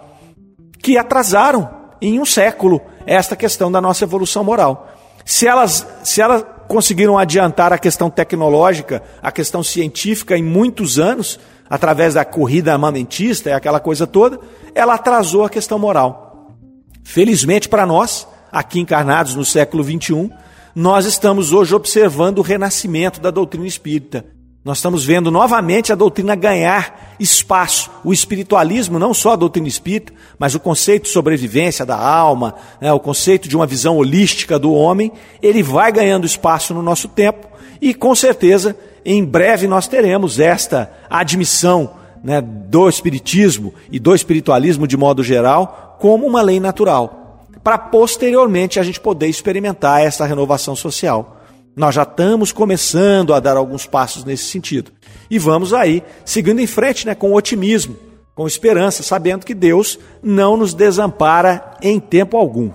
que 0.81 0.97
atrasaram 0.97 1.69
em 2.01 2.19
um 2.19 2.25
século 2.25 2.81
esta 3.05 3.35
questão 3.35 3.71
da 3.71 3.81
nossa 3.81 4.03
evolução 4.03 4.43
moral. 4.43 4.93
Se 5.25 5.47
elas, 5.47 5.85
se 6.03 6.21
elas 6.21 6.45
conseguiram 6.67 7.17
adiantar 7.17 7.73
a 7.73 7.77
questão 7.77 8.09
tecnológica, 8.09 9.01
a 9.21 9.31
questão 9.31 9.63
científica 9.63 10.37
em 10.37 10.43
muitos 10.43 10.99
anos, 10.99 11.39
através 11.69 12.13
da 12.13 12.25
corrida 12.25 12.73
armamentista 12.73 13.49
e 13.49 13.53
aquela 13.53 13.79
coisa 13.79 14.05
toda, 14.05 14.39
ela 14.75 14.95
atrasou 14.95 15.43
a 15.43 15.49
questão 15.49 15.79
moral. 15.79 16.55
Felizmente 17.03 17.69
para 17.69 17.85
nós, 17.85 18.27
aqui 18.51 18.79
encarnados 18.79 19.35
no 19.35 19.45
século 19.45 19.83
XXI, 19.83 20.29
nós 20.75 21.05
estamos 21.05 21.51
hoje 21.51 21.73
observando 21.73 22.39
o 22.39 22.43
renascimento 22.43 23.19
da 23.19 23.31
doutrina 23.31 23.65
espírita. 23.65 24.25
Nós 24.67 24.79
estamos 24.79 25.05
vendo 25.05 25.31
novamente 25.31 25.93
a 25.93 25.95
doutrina 25.95 26.35
ganhar 26.35 27.15
espaço. 27.17 27.89
O 28.03 28.11
espiritualismo, 28.11 28.99
não 28.99 29.13
só 29.13 29.31
a 29.31 29.35
doutrina 29.37 29.65
espírita, 29.65 30.11
mas 30.37 30.55
o 30.55 30.59
conceito 30.59 31.03
de 31.03 31.09
sobrevivência 31.09 31.85
da 31.85 31.95
alma, 31.97 32.53
né, 32.81 32.91
o 32.91 32.99
conceito 32.99 33.47
de 33.47 33.55
uma 33.55 33.65
visão 33.65 33.95
holística 33.95 34.59
do 34.59 34.73
homem, 34.73 35.09
ele 35.41 35.63
vai 35.63 35.89
ganhando 35.89 36.27
espaço 36.27 36.73
no 36.73 36.81
nosso 36.81 37.07
tempo 37.07 37.47
e 37.79 37.93
com 37.93 38.13
certeza 38.13 38.77
em 39.05 39.23
breve 39.23 39.67
nós 39.67 39.87
teremos 39.87 40.37
esta 40.37 40.91
admissão 41.09 41.91
né, 42.21 42.41
do 42.41 42.89
espiritismo 42.89 43.73
e 43.89 43.99
do 43.99 44.13
espiritualismo 44.13 44.85
de 44.85 44.97
modo 44.97 45.23
geral 45.23 45.95
como 45.97 46.27
uma 46.27 46.41
lei 46.41 46.59
natural 46.59 47.45
para 47.63 47.77
posteriormente 47.77 48.81
a 48.81 48.83
gente 48.83 48.99
poder 48.99 49.27
experimentar 49.27 50.01
essa 50.01 50.25
renovação 50.25 50.75
social. 50.75 51.36
Nós 51.77 51.93
já 51.93 52.01
estamos 52.01 52.51
começando 52.51 53.35
a 53.35 53.39
dar 53.39 53.55
alguns 53.55 53.85
passos 53.85 54.23
nesse 54.25 54.45
sentido. 54.45 54.91
E 55.29 55.37
vamos 55.37 55.73
aí, 55.73 56.01
seguindo 56.25 56.59
em 56.59 56.65
frente 56.65 57.05
né, 57.05 57.13
com 57.13 57.31
otimismo, 57.35 57.95
com 58.33 58.47
esperança, 58.47 59.03
sabendo 59.03 59.45
que 59.45 59.53
Deus 59.53 59.99
não 60.23 60.57
nos 60.57 60.73
desampara 60.73 61.77
em 61.79 61.99
tempo 61.99 62.35
algum. 62.35 62.71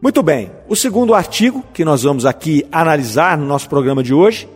Muito 0.00 0.22
bem, 0.22 0.52
o 0.68 0.76
segundo 0.76 1.12
artigo 1.12 1.64
que 1.74 1.84
nós 1.84 2.04
vamos 2.04 2.24
aqui 2.24 2.64
analisar 2.70 3.36
no 3.36 3.44
nosso 3.44 3.68
programa 3.68 4.00
de 4.00 4.14
hoje 4.14 4.48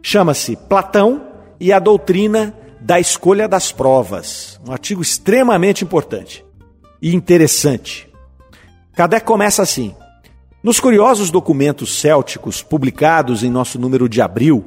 chama-se 0.00 0.54
Platão 0.54 1.26
e 1.58 1.72
a 1.72 1.80
doutrina 1.80 2.54
da 2.80 3.00
escolha 3.00 3.48
das 3.48 3.72
provas. 3.72 4.60
Um 4.64 4.70
artigo 4.70 5.02
extremamente 5.02 5.82
importante 5.82 6.44
e 7.02 7.12
interessante. 7.12 8.08
Kardec 8.94 9.26
começa 9.26 9.62
assim: 9.62 9.96
Nos 10.62 10.80
curiosos 10.80 11.30
documentos 11.30 12.00
célticos 12.00 12.62
publicados 12.62 13.44
em 13.44 13.50
nosso 13.50 13.78
número 13.78 14.08
de 14.08 14.20
abril, 14.20 14.64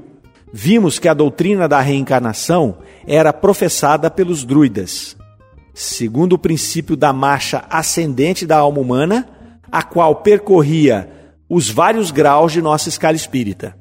vimos 0.54 1.00
que 1.00 1.08
a 1.08 1.14
doutrina 1.14 1.68
da 1.68 1.82
reencarnação 1.82 2.78
era 3.06 3.34
professada 3.34 4.10
pelos 4.10 4.46
druidas, 4.46 5.18
segundo 5.74 6.34
o 6.34 6.40
princípio 6.40 6.96
da 6.96 7.12
marcha 7.12 7.66
ascendente 7.70 8.46
da 8.46 8.58
alma 8.58 8.80
humana 8.80 9.28
a 9.72 9.84
qual 9.84 10.16
percorria 10.18 11.10
os 11.50 11.70
vários 11.70 12.12
graus 12.12 12.52
de 12.52 12.62
nossa 12.62 12.90
escala 12.90 13.16
espírita. 13.16 13.78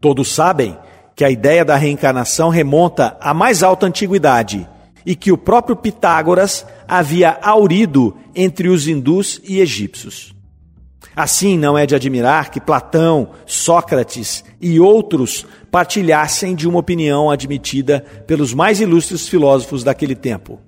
Todos 0.00 0.32
sabem 0.32 0.76
que 1.14 1.24
a 1.24 1.30
ideia 1.30 1.64
da 1.64 1.76
reencarnação 1.76 2.50
remonta 2.50 3.16
à 3.20 3.32
mais 3.32 3.62
alta 3.62 3.86
antiguidade 3.86 4.68
e 5.04 5.16
que 5.16 5.32
o 5.32 5.38
próprio 5.38 5.76
Pitágoras 5.76 6.66
havia 6.86 7.38
aurido 7.40 8.14
entre 8.34 8.68
os 8.68 8.86
hindus 8.86 9.40
e 9.44 9.60
egípcios. 9.60 10.35
Assim, 11.16 11.56
não 11.56 11.78
é 11.78 11.86
de 11.86 11.94
admirar 11.94 12.50
que 12.50 12.60
Platão, 12.60 13.30
Sócrates 13.46 14.44
e 14.60 14.78
outros 14.78 15.46
partilhassem 15.70 16.54
de 16.54 16.68
uma 16.68 16.78
opinião 16.78 17.30
admitida 17.30 18.04
pelos 18.26 18.52
mais 18.52 18.82
ilustres 18.82 19.26
filósofos 19.26 19.82
daquele 19.82 20.14
tempo. 20.14 20.60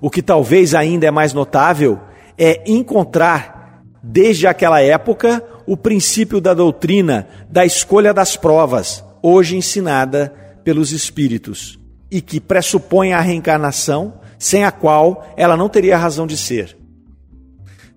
O 0.00 0.08
que 0.08 0.22
talvez 0.22 0.72
ainda 0.72 1.08
é 1.08 1.10
mais 1.10 1.32
notável 1.32 1.98
é 2.38 2.62
encontrar, 2.64 3.82
desde 4.00 4.46
aquela 4.46 4.80
época, 4.80 5.44
o 5.66 5.76
princípio 5.76 6.40
da 6.40 6.54
doutrina 6.54 7.26
da 7.50 7.66
escolha 7.66 8.14
das 8.14 8.36
provas, 8.36 9.04
hoje 9.20 9.56
ensinada 9.56 10.32
pelos 10.62 10.92
espíritos, 10.92 11.76
e 12.08 12.20
que 12.20 12.40
pressupõe 12.40 13.12
a 13.12 13.20
reencarnação, 13.20 14.14
sem 14.38 14.64
a 14.64 14.70
qual 14.70 15.26
ela 15.36 15.56
não 15.56 15.68
teria 15.68 15.98
razão 15.98 16.26
de 16.26 16.36
ser. 16.36 16.79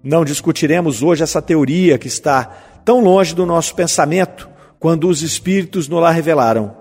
Não 0.04 0.26
discutiremos 0.26 1.02
hoje 1.02 1.24
essa 1.24 1.42
teoria 1.42 1.98
que 1.98 2.08
está 2.08 2.44
tão 2.84 3.02
longe 3.02 3.34
do 3.34 3.46
nosso 3.46 3.74
pensamento 3.74 4.50
quando 4.78 5.08
os 5.08 5.22
espíritos 5.22 5.88
nos 5.88 6.02
la 6.02 6.12
revelaram, 6.12 6.76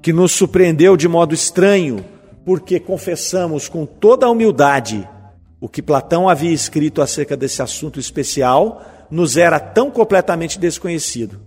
que 0.00 0.12
nos 0.12 0.30
surpreendeu 0.30 0.96
de 0.96 1.08
modo 1.08 1.34
estranho, 1.34 2.04
porque 2.44 2.78
confessamos 2.78 3.68
com 3.68 3.84
toda 3.84 4.26
a 4.26 4.30
humildade 4.30 5.08
o 5.60 5.68
que 5.68 5.82
Platão 5.82 6.28
havia 6.28 6.52
escrito 6.52 7.02
acerca 7.02 7.36
desse 7.36 7.60
assunto 7.62 7.98
especial 7.98 8.84
nos 9.10 9.36
era 9.36 9.58
tão 9.58 9.90
completamente 9.90 10.58
desconhecido. 10.58 11.40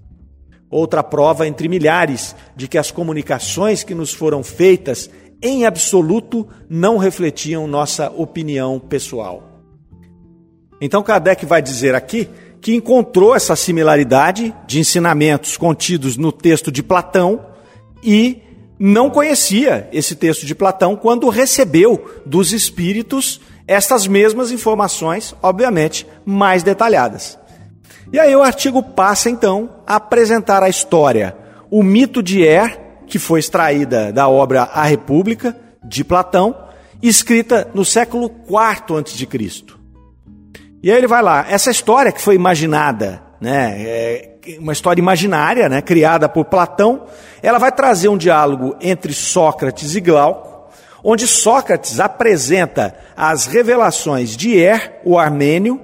Outra 0.70 1.02
prova 1.02 1.48
entre 1.48 1.70
milhares 1.70 2.36
de 2.56 2.68
que 2.68 2.78
as 2.78 2.92
comunicações 2.92 3.84
que 3.84 3.96
nos 3.96 4.14
foram 4.14 4.44
feitas, 4.44 5.10
em 5.42 5.66
absoluto, 5.66 6.46
não 6.70 6.98
refletiam 6.98 7.66
nossa 7.68 8.10
opinião 8.12 8.80
pessoal. 8.80 9.49
Então 10.82 11.04
Kardec 11.04 11.46
vai 11.46 11.62
dizer 11.62 11.94
aqui 11.96 12.30
que 12.62 12.76
encontrou 12.76 13.36
essa 13.36 13.56
similaridade 13.56 14.54
de 14.68 14.80
ensinamentos 14.80 15.58
contidos 15.58 16.18
no 16.18 16.32
texto 16.32 16.72
de 16.72 16.84
Platão 16.84 17.46
e 18.04 18.42
não 18.78 19.10
conhecia 19.10 19.90
esse 19.92 20.16
texto 20.16 20.46
de 20.46 20.56
Platão 20.56 20.96
quando 20.96 21.28
recebeu 21.30 22.22
dos 22.26 22.54
espíritos 22.54 23.42
estas 23.68 24.08
mesmas 24.08 24.52
informações, 24.52 25.36
obviamente, 25.44 26.08
mais 26.26 26.64
detalhadas. 26.64 27.38
E 28.12 28.18
aí 28.18 28.36
o 28.36 28.42
artigo 28.42 28.82
passa 28.82 29.30
então 29.30 29.82
a 29.86 29.98
apresentar 29.98 30.64
a 30.64 30.70
história, 30.70 31.38
o 31.70 31.84
mito 31.84 32.24
de 32.24 32.42
Er, 32.42 32.80
que 33.06 33.20
foi 33.20 33.40
extraída 33.40 34.12
da 34.12 34.28
obra 34.28 34.64
A 34.64 34.84
República 34.84 35.56
de 35.84 36.04
Platão, 36.04 36.56
escrita 37.02 37.70
no 37.74 37.86
século 37.86 38.32
IV 38.48 38.98
a.C. 38.98 39.79
E 40.82 40.90
aí 40.90 40.98
ele 40.98 41.08
vai 41.08 41.22
lá, 41.22 41.46
essa 41.50 41.70
história 41.70 42.12
que 42.12 42.22
foi 42.22 42.36
imaginada, 42.36 43.22
né, 43.42 43.76
é 43.82 44.40
uma 44.60 44.72
história 44.72 45.02
imaginária, 45.02 45.68
né, 45.68 45.82
criada 45.82 46.30
por 46.30 46.46
Platão, 46.46 47.04
ela 47.44 47.60
vai 47.60 47.72
trazer 47.72 48.08
um 48.08 48.18
diálogo 48.18 48.76
entre 48.80 49.14
Sócrates 49.14 49.96
e 49.96 50.00
Glauco, 50.00 50.70
onde 51.04 51.28
Sócrates 51.28 52.00
apresenta 52.00 52.96
as 53.16 53.46
revelações 53.46 54.38
de 54.38 54.58
Er, 54.58 55.02
o 55.04 55.20
armênio, 55.20 55.82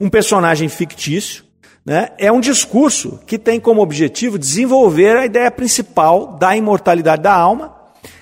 um 0.00 0.08
personagem 0.08 0.68
fictício. 0.68 1.44
Né? 1.84 2.10
É 2.18 2.30
um 2.32 2.40
discurso 2.40 3.20
que 3.26 3.38
tem 3.38 3.60
como 3.60 3.82
objetivo 3.82 4.38
desenvolver 4.38 5.16
a 5.16 5.26
ideia 5.26 5.50
principal 5.50 6.38
da 6.38 6.56
imortalidade 6.56 7.22
da 7.22 7.34
alma, 7.34 7.74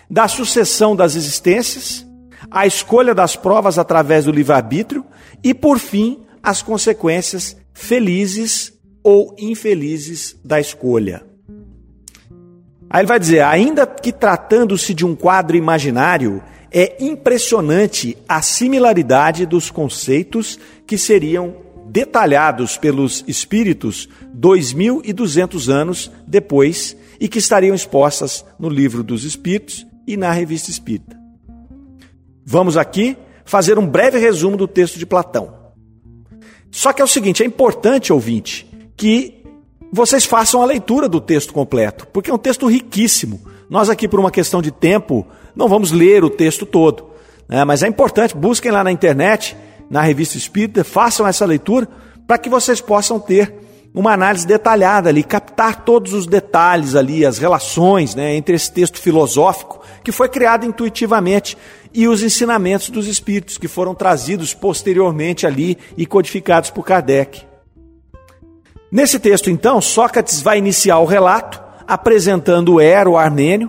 da 0.08 0.28
sucessão 0.28 0.94
das 0.94 1.14
existências, 1.14 2.06
a 2.50 2.66
escolha 2.66 3.14
das 3.14 3.34
provas 3.34 3.78
através 3.78 4.24
do 4.24 4.32
livre-arbítrio 4.32 5.04
e, 5.46 5.54
por 5.54 5.78
fim, 5.78 6.18
as 6.42 6.60
consequências 6.60 7.56
felizes 7.72 8.72
ou 9.00 9.32
infelizes 9.38 10.34
da 10.44 10.58
escolha. 10.58 11.24
Aí 12.90 13.02
ele 13.02 13.06
vai 13.06 13.20
dizer: 13.20 13.44
ainda 13.44 13.86
que 13.86 14.10
tratando-se 14.10 14.92
de 14.92 15.06
um 15.06 15.14
quadro 15.14 15.56
imaginário, 15.56 16.42
é 16.72 16.96
impressionante 16.98 18.18
a 18.28 18.42
similaridade 18.42 19.46
dos 19.46 19.70
conceitos 19.70 20.58
que 20.84 20.98
seriam 20.98 21.54
detalhados 21.90 22.76
pelos 22.76 23.22
espíritos 23.28 24.08
2.200 24.36 25.72
anos 25.72 26.10
depois 26.26 26.96
e 27.20 27.28
que 27.28 27.38
estariam 27.38 27.72
expostas 27.72 28.44
no 28.58 28.68
Livro 28.68 29.04
dos 29.04 29.22
Espíritos 29.22 29.86
e 30.08 30.16
na 30.16 30.32
Revista 30.32 30.72
Espírita. 30.72 31.16
Vamos 32.44 32.76
aqui 32.76 33.16
fazer 33.46 33.78
um 33.78 33.86
breve 33.86 34.18
resumo 34.18 34.56
do 34.56 34.68
texto 34.68 34.98
de 34.98 35.06
Platão. 35.06 35.54
Só 36.70 36.92
que 36.92 37.00
é 37.00 37.04
o 37.04 37.08
seguinte: 37.08 37.42
é 37.42 37.46
importante, 37.46 38.12
ouvinte, 38.12 38.70
que 38.94 39.42
vocês 39.90 40.26
façam 40.26 40.60
a 40.60 40.66
leitura 40.66 41.08
do 41.08 41.20
texto 41.20 41.54
completo, 41.54 42.06
porque 42.08 42.30
é 42.30 42.34
um 42.34 42.38
texto 42.38 42.66
riquíssimo. 42.66 43.40
Nós, 43.70 43.88
aqui, 43.88 44.06
por 44.06 44.20
uma 44.20 44.30
questão 44.30 44.60
de 44.60 44.70
tempo, 44.70 45.26
não 45.54 45.68
vamos 45.68 45.90
ler 45.90 46.22
o 46.22 46.30
texto 46.30 46.66
todo, 46.66 47.10
né? 47.48 47.64
mas 47.64 47.82
é 47.82 47.88
importante, 47.88 48.36
busquem 48.36 48.70
lá 48.70 48.84
na 48.84 48.92
internet, 48.92 49.56
na 49.88 50.02
revista 50.02 50.36
Espírita, 50.36 50.84
façam 50.84 51.26
essa 51.26 51.46
leitura 51.46 51.88
para 52.26 52.38
que 52.38 52.48
vocês 52.48 52.80
possam 52.80 53.18
ter 53.18 53.54
uma 53.94 54.12
análise 54.12 54.46
detalhada 54.46 55.08
ali, 55.08 55.24
captar 55.24 55.84
todos 55.84 56.12
os 56.12 56.26
detalhes 56.26 56.94
ali, 56.94 57.24
as 57.24 57.38
relações 57.38 58.14
né, 58.14 58.36
entre 58.36 58.54
esse 58.54 58.70
texto 58.70 58.98
filosófico 58.98 59.80
que 60.06 60.12
foi 60.12 60.28
criado 60.28 60.64
intuitivamente 60.64 61.58
e 61.92 62.06
os 62.06 62.22
ensinamentos 62.22 62.90
dos 62.90 63.08
espíritos 63.08 63.58
que 63.58 63.66
foram 63.66 63.92
trazidos 63.92 64.54
posteriormente 64.54 65.48
ali 65.48 65.76
e 65.96 66.06
codificados 66.06 66.70
por 66.70 66.84
Kardec. 66.84 67.42
Nesse 68.88 69.18
texto, 69.18 69.50
então, 69.50 69.80
Sócrates 69.80 70.40
vai 70.40 70.58
iniciar 70.58 71.00
o 71.00 71.06
relato 71.06 71.60
apresentando 71.88 72.80
Ero, 72.80 73.10
o 73.10 73.18
armênio, 73.18 73.68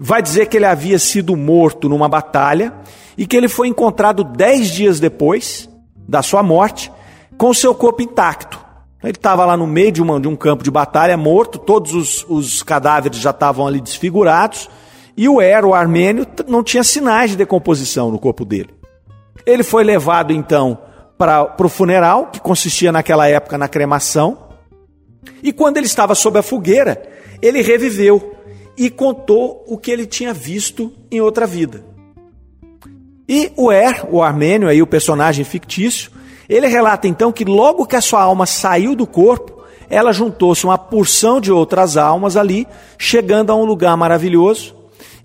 vai 0.00 0.22
dizer 0.22 0.46
que 0.46 0.56
ele 0.56 0.64
havia 0.64 0.98
sido 0.98 1.36
morto 1.36 1.90
numa 1.90 2.08
batalha 2.08 2.72
e 3.18 3.26
que 3.26 3.36
ele 3.36 3.46
foi 3.46 3.68
encontrado 3.68 4.24
dez 4.24 4.70
dias 4.70 4.98
depois 4.98 5.68
da 6.08 6.22
sua 6.22 6.42
morte 6.42 6.90
com 7.36 7.52
seu 7.52 7.74
corpo 7.74 8.00
intacto. 8.00 8.58
Ele 9.02 9.12
estava 9.12 9.44
lá 9.44 9.58
no 9.58 9.66
meio 9.66 9.92
de, 9.92 10.00
uma, 10.00 10.18
de, 10.18 10.26
um 10.26 10.36
campo 10.36 10.64
de 10.64 10.70
batalha, 10.70 11.18
morto, 11.18 11.58
todos 11.58 11.92
os, 11.92 12.24
os 12.30 12.62
cadáveres 12.62 13.18
já 13.18 13.28
estavam 13.28 13.66
ali 13.66 13.78
desfigurados, 13.78 14.70
e 15.16 15.28
o 15.28 15.40
Ero, 15.40 15.72
armênio, 15.72 16.26
não 16.46 16.62
tinha 16.62 16.84
sinais 16.84 17.30
de 17.30 17.36
decomposição 17.36 18.10
no 18.10 18.18
corpo 18.18 18.44
dele. 18.44 18.70
Ele 19.46 19.62
foi 19.62 19.82
levado 19.82 20.32
então 20.32 20.78
para 21.16 21.54
o 21.58 21.68
funeral, 21.68 22.26
que 22.26 22.40
consistia 22.40 22.92
naquela 22.92 23.26
época 23.26 23.56
na 23.56 23.68
cremação, 23.68 24.46
e 25.42 25.52
quando 25.52 25.78
ele 25.78 25.86
estava 25.86 26.14
sob 26.14 26.38
a 26.38 26.42
fogueira, 26.42 27.02
ele 27.40 27.62
reviveu 27.62 28.34
e 28.76 28.90
contou 28.90 29.64
o 29.66 29.78
que 29.78 29.90
ele 29.90 30.06
tinha 30.06 30.34
visto 30.34 30.92
em 31.10 31.20
outra 31.20 31.46
vida. 31.46 31.84
E 33.28 33.50
o 33.56 33.72
Er, 33.72 34.04
o 34.10 34.22
armênio, 34.22 34.68
aí 34.68 34.82
o 34.82 34.86
personagem 34.86 35.44
fictício, 35.44 36.10
ele 36.48 36.66
relata 36.66 37.08
então 37.08 37.32
que 37.32 37.44
logo 37.44 37.86
que 37.86 37.96
a 37.96 38.00
sua 38.00 38.22
alma 38.22 38.46
saiu 38.46 38.94
do 38.94 39.06
corpo, 39.06 39.64
ela 39.88 40.12
juntou-se 40.12 40.64
uma 40.64 40.78
porção 40.78 41.40
de 41.40 41.50
outras 41.50 41.96
almas 41.96 42.36
ali, 42.36 42.66
chegando 42.98 43.50
a 43.50 43.56
um 43.56 43.64
lugar 43.64 43.96
maravilhoso, 43.96 44.75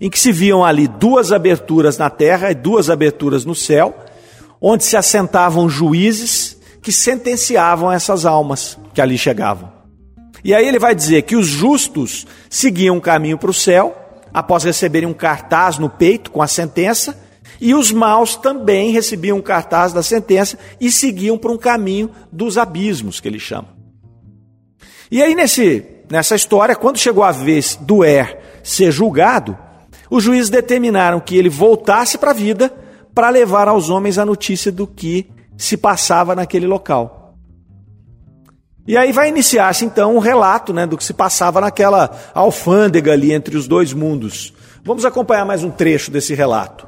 em 0.02 0.10
que 0.10 0.18
se 0.18 0.32
viam 0.32 0.64
ali 0.64 0.88
duas 0.88 1.30
aberturas 1.30 1.96
na 1.96 2.10
terra 2.10 2.50
e 2.50 2.56
duas 2.56 2.90
aberturas 2.90 3.44
no 3.44 3.54
céu, 3.54 3.96
onde 4.60 4.82
se 4.82 4.96
assentavam 4.96 5.68
juízes 5.68 6.58
que 6.82 6.90
sentenciavam 6.90 7.90
essas 7.90 8.26
almas 8.26 8.76
que 8.92 9.00
ali 9.00 9.16
chegavam. 9.16 9.72
E 10.42 10.52
aí 10.52 10.66
ele 10.66 10.80
vai 10.80 10.92
dizer 10.92 11.22
que 11.22 11.36
os 11.36 11.46
justos 11.46 12.26
seguiam 12.50 12.96
o 12.96 13.00
caminho 13.00 13.38
para 13.38 13.52
o 13.52 13.54
céu, 13.54 13.96
após 14.34 14.64
receberem 14.64 15.08
um 15.08 15.14
cartaz 15.14 15.78
no 15.78 15.88
peito 15.88 16.32
com 16.32 16.42
a 16.42 16.48
sentença, 16.48 17.16
e 17.60 17.72
os 17.72 17.92
maus 17.92 18.34
também 18.34 18.90
recebiam 18.90 19.38
um 19.38 19.42
cartaz 19.42 19.92
da 19.92 20.02
sentença 20.02 20.58
e 20.80 20.90
seguiam 20.90 21.38
por 21.38 21.52
um 21.52 21.56
caminho 21.56 22.10
dos 22.32 22.58
abismos, 22.58 23.20
que 23.20 23.28
ele 23.28 23.38
chama. 23.38 23.68
E 25.12 25.22
aí, 25.22 25.32
nesse, 25.32 25.86
nessa 26.10 26.34
história, 26.34 26.74
quando 26.74 26.98
chegou 26.98 27.22
a 27.22 27.30
vez 27.30 27.76
do 27.76 28.04
Er 28.04 28.36
ser 28.64 28.90
julgado, 28.90 29.56
os 30.14 30.22
juízes 30.22 30.50
determinaram 30.50 31.18
que 31.18 31.38
ele 31.38 31.48
voltasse 31.48 32.18
para 32.18 32.32
a 32.32 32.34
vida 32.34 32.70
para 33.14 33.30
levar 33.30 33.66
aos 33.66 33.88
homens 33.88 34.18
a 34.18 34.26
notícia 34.26 34.70
do 34.70 34.86
que 34.86 35.26
se 35.56 35.74
passava 35.74 36.36
naquele 36.36 36.66
local. 36.66 37.34
E 38.86 38.94
aí 38.94 39.10
vai 39.10 39.30
iniciar-se 39.30 39.86
então 39.86 40.14
um 40.14 40.18
relato 40.18 40.70
né, 40.74 40.86
do 40.86 40.98
que 40.98 41.04
se 41.04 41.14
passava 41.14 41.62
naquela 41.62 42.14
alfândega 42.34 43.10
ali 43.10 43.32
entre 43.32 43.56
os 43.56 43.66
dois 43.66 43.94
mundos. 43.94 44.52
Vamos 44.84 45.06
acompanhar 45.06 45.46
mais 45.46 45.64
um 45.64 45.70
trecho 45.70 46.10
desse 46.10 46.34
relato. 46.34 46.86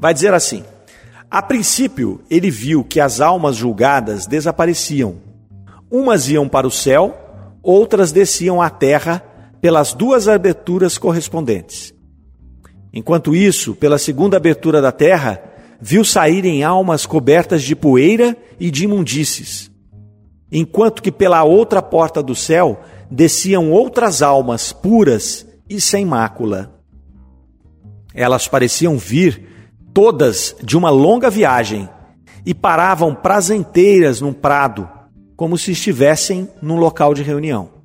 Vai 0.00 0.14
dizer 0.14 0.32
assim: 0.32 0.64
A 1.30 1.42
princípio, 1.42 2.22
ele 2.30 2.50
viu 2.50 2.82
que 2.82 3.00
as 3.00 3.20
almas 3.20 3.54
julgadas 3.54 4.26
desapareciam. 4.26 5.16
Umas 5.90 6.26
iam 6.30 6.48
para 6.48 6.66
o 6.66 6.70
céu, 6.70 7.14
outras 7.62 8.12
desciam 8.12 8.62
à 8.62 8.70
terra 8.70 9.22
pelas 9.60 9.92
duas 9.92 10.26
aberturas 10.26 10.96
correspondentes. 10.96 11.97
Enquanto 12.92 13.36
isso, 13.36 13.74
pela 13.74 13.98
segunda 13.98 14.36
abertura 14.36 14.80
da 14.80 14.90
terra, 14.92 15.42
viu 15.80 16.04
saírem 16.04 16.64
almas 16.64 17.06
cobertas 17.06 17.62
de 17.62 17.76
poeira 17.76 18.36
e 18.58 18.70
de 18.70 18.84
imundícies. 18.84 19.70
Enquanto 20.50 21.02
que 21.02 21.12
pela 21.12 21.44
outra 21.44 21.82
porta 21.82 22.22
do 22.22 22.34
céu 22.34 22.80
desciam 23.10 23.70
outras 23.70 24.22
almas 24.22 24.72
puras 24.72 25.46
e 25.68 25.80
sem 25.80 26.04
mácula. 26.04 26.74
Elas 28.14 28.48
pareciam 28.48 28.96
vir 28.96 29.46
todas 29.92 30.56
de 30.62 30.76
uma 30.76 30.90
longa 30.90 31.30
viagem 31.30 31.88
e 32.44 32.54
paravam 32.54 33.14
prazenteiras 33.14 34.20
num 34.20 34.32
prado, 34.32 34.88
como 35.36 35.58
se 35.58 35.72
estivessem 35.72 36.48
num 36.62 36.76
local 36.76 37.12
de 37.12 37.22
reunião. 37.22 37.77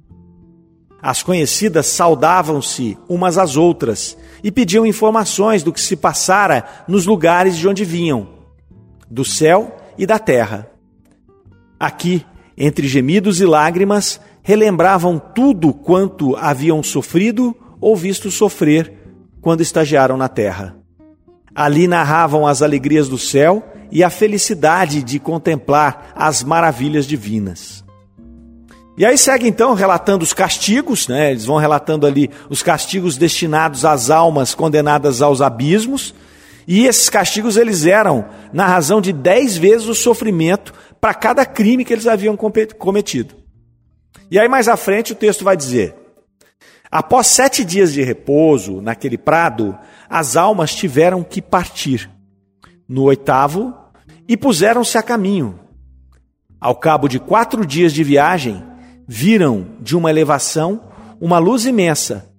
As 1.04 1.22
conhecidas 1.22 1.88
saudavam-se 1.88 2.98
umas 3.10 3.38
às 3.38 3.58
outras 3.58 4.18
e 4.42 4.50
pediam 4.50 4.86
informações 4.86 5.62
do 5.62 5.74
que 5.74 5.82
se 5.82 5.98
passara 5.98 6.64
nos 6.88 7.06
lugares 7.06 7.58
de 7.58 7.68
onde 7.68 7.84
vinham, 7.84 8.30
do 9.12 9.26
céu 9.26 9.76
e 9.98 10.06
da 10.06 10.18
terra. 10.18 10.72
Aqui, 11.78 12.26
entre 12.58 12.88
gemidos 12.88 13.42
e 13.42 13.46
lágrimas, 13.46 14.22
relembravam 14.42 15.20
tudo 15.20 15.74
quanto 15.74 16.38
haviam 16.38 16.82
sofrido 16.82 17.54
ou 17.82 17.98
visto 17.98 18.32
sofrer 18.32 18.94
quando 19.42 19.60
estagiaram 19.60 20.16
na 20.16 20.30
terra. 20.30 20.78
Ali 21.54 21.86
narravam 21.86 22.48
as 22.48 22.62
alegrias 22.62 23.10
do 23.10 23.18
céu 23.18 23.62
e 23.92 24.06
a 24.06 24.10
felicidade 24.10 25.04
de 25.04 25.20
contemplar 25.20 26.14
as 26.16 26.44
maravilhas 26.44 27.06
divinas. 27.06 27.83
E 28.96 29.06
aí 29.06 29.18
segue 29.18 29.48
então 29.48 29.74
relatando 29.74 30.24
os 30.24 30.34
castigos, 30.34 31.08
né? 31.08 31.32
Eles 31.32 31.46
vão 31.46 31.58
relatando 31.58 32.06
ali 32.06 32.30
os 32.50 32.62
castigos 32.62 33.18
destinados 33.18 33.86
às 33.86 34.12
almas 34.12 34.54
condenadas 34.54 35.22
aos 35.22 35.42
abismos. 35.42 36.14
E 36.68 36.86
esses 36.86 37.10
castigos 37.10 37.58
eles 37.58 37.86
eram 37.86 38.26
na 38.54 38.68
razão 38.68 39.02
de 39.02 39.12
dez 39.12 39.58
vezes 39.58 39.88
o 39.88 39.96
sofrimento 39.96 40.74
para 41.02 41.14
cada 41.14 41.46
crime 41.46 41.84
que 41.84 41.92
eles 41.92 42.08
haviam 42.08 42.38
cometido. 42.78 43.36
E 44.30 44.40
aí 44.40 44.48
mais 44.48 44.68
à 44.68 44.78
frente 44.78 45.12
o 45.12 45.16
texto 45.16 45.44
vai 45.44 45.58
dizer: 45.58 45.96
após 46.92 47.28
sete 47.28 47.66
dias 47.66 47.92
de 47.94 48.04
repouso 48.04 48.80
naquele 48.80 49.18
prado, 49.18 49.78
as 50.08 50.38
almas 50.38 50.74
tiveram 50.74 51.24
que 51.24 51.42
partir. 51.42 52.10
No 52.88 53.04
oitavo, 53.04 53.74
e 54.28 54.38
puseram-se 54.38 54.98
a 54.98 55.04
caminho. 55.04 55.60
Ao 56.62 56.76
cabo 56.76 57.08
de 57.08 57.20
quatro 57.20 57.66
dias 57.66 57.92
de 57.92 58.04
viagem, 58.04 58.64
viram 59.08 59.68
de 59.80 59.96
uma 59.96 60.10
elevação 60.10 60.82
uma 61.20 61.40
luz 61.40 61.66
imensa 61.66 62.30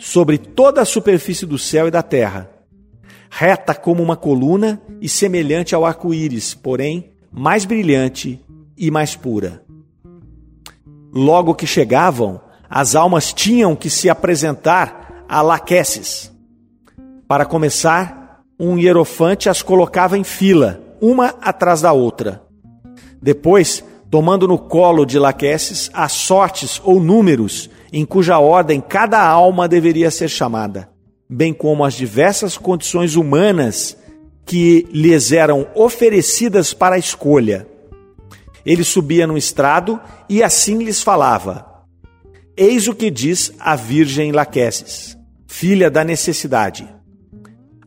sobre 0.00 0.36
toda 0.36 0.82
a 0.82 0.84
superfície 0.84 1.46
do 1.46 1.56
céu 1.56 1.86
e 1.86 1.92
da 1.92 2.02
terra, 2.02 2.50
reta 3.30 3.72
como 3.72 4.02
uma 4.02 4.16
coluna 4.16 4.82
e 5.00 5.08
semelhante 5.08 5.76
ao 5.76 5.86
arco-íris, 5.86 6.52
porém 6.52 7.12
mais 7.30 7.64
brilhante 7.64 8.44
e 8.76 8.90
mais 8.90 9.14
pura. 9.14 9.62
Logo 11.14 11.54
que 11.54 11.68
chegavam, 11.68 12.40
as 12.68 12.96
almas 12.96 13.32
tinham 13.32 13.76
que 13.76 13.88
se 13.88 14.10
apresentar 14.10 15.24
a 15.28 15.40
Laqueses. 15.40 16.32
Para 17.28 17.44
começar, 17.44 18.42
um 18.58 18.76
hierofante 18.76 19.48
as 19.48 19.62
colocava 19.62 20.18
em 20.18 20.24
fila, 20.24 20.82
uma 21.00 21.28
atrás 21.40 21.80
da 21.80 21.92
outra. 21.92 22.42
Depois, 23.22 23.84
tomando 24.12 24.46
no 24.46 24.58
colo 24.58 25.06
de 25.06 25.18
Laqueses 25.18 25.90
as 25.94 26.12
sortes 26.12 26.78
ou 26.84 27.00
números 27.00 27.70
em 27.90 28.04
cuja 28.04 28.38
ordem 28.38 28.78
cada 28.78 29.18
alma 29.18 29.66
deveria 29.66 30.10
ser 30.10 30.28
chamada, 30.28 30.90
bem 31.26 31.54
como 31.54 31.82
as 31.82 31.94
diversas 31.94 32.58
condições 32.58 33.16
humanas 33.16 33.96
que 34.44 34.86
lhes 34.92 35.32
eram 35.32 35.66
oferecidas 35.74 36.74
para 36.74 36.96
a 36.96 36.98
escolha. 36.98 37.66
Ele 38.66 38.84
subia 38.84 39.26
no 39.26 39.38
estrado 39.38 39.98
e 40.28 40.42
assim 40.42 40.84
lhes 40.84 41.00
falava: 41.00 41.86
Eis 42.54 42.88
o 42.88 42.94
que 42.94 43.10
diz 43.10 43.50
a 43.58 43.74
Virgem 43.74 44.30
Laqueses, 44.30 45.16
filha 45.46 45.90
da 45.90 46.04
necessidade. 46.04 46.86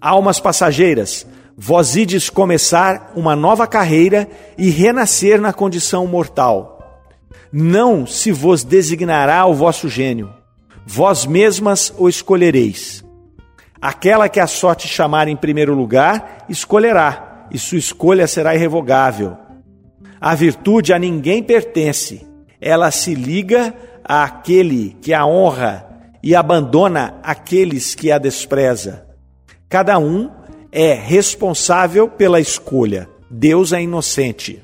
Almas 0.01 0.39
passageiras, 0.39 1.27
vós 1.57 1.95
ides 1.95 2.29
começar 2.29 3.13
uma 3.15 3.35
nova 3.35 3.65
carreira 3.65 4.27
e 4.57 4.69
renascer 4.69 5.39
na 5.39 5.53
condição 5.53 6.05
mortal. 6.05 7.01
Não 7.51 8.05
se 8.05 8.31
vos 8.31 8.63
designará 8.63 9.45
o 9.45 9.53
vosso 9.53 9.87
gênio, 9.87 10.33
vós 10.85 11.25
mesmas 11.25 11.93
o 11.97 12.09
escolhereis. 12.09 13.03
Aquela 13.81 14.27
que 14.27 14.39
a 14.39 14.47
sorte 14.47 14.87
chamar 14.87 15.27
em 15.27 15.35
primeiro 15.35 15.73
lugar, 15.73 16.45
escolherá, 16.49 17.47
e 17.51 17.59
sua 17.59 17.77
escolha 17.77 18.27
será 18.27 18.55
irrevogável. 18.55 19.37
A 20.19 20.33
virtude 20.33 20.91
a 20.91 20.99
ninguém 20.99 21.43
pertence, 21.43 22.27
ela 22.59 22.89
se 22.89 23.13
liga 23.13 23.73
àquele 24.03 24.97
que 25.01 25.13
a 25.13 25.25
honra 25.25 25.85
e 26.23 26.35
abandona 26.35 27.19
aqueles 27.21 27.93
que 27.93 28.11
a 28.11 28.17
despreza. 28.17 29.05
Cada 29.69 29.99
um 29.99 30.31
é 30.75 30.93
responsável 30.93 32.09
pela 32.09 32.37
escolha. 32.37 33.07
Deus 33.31 33.71
é 33.71 33.81
inocente. 33.81 34.61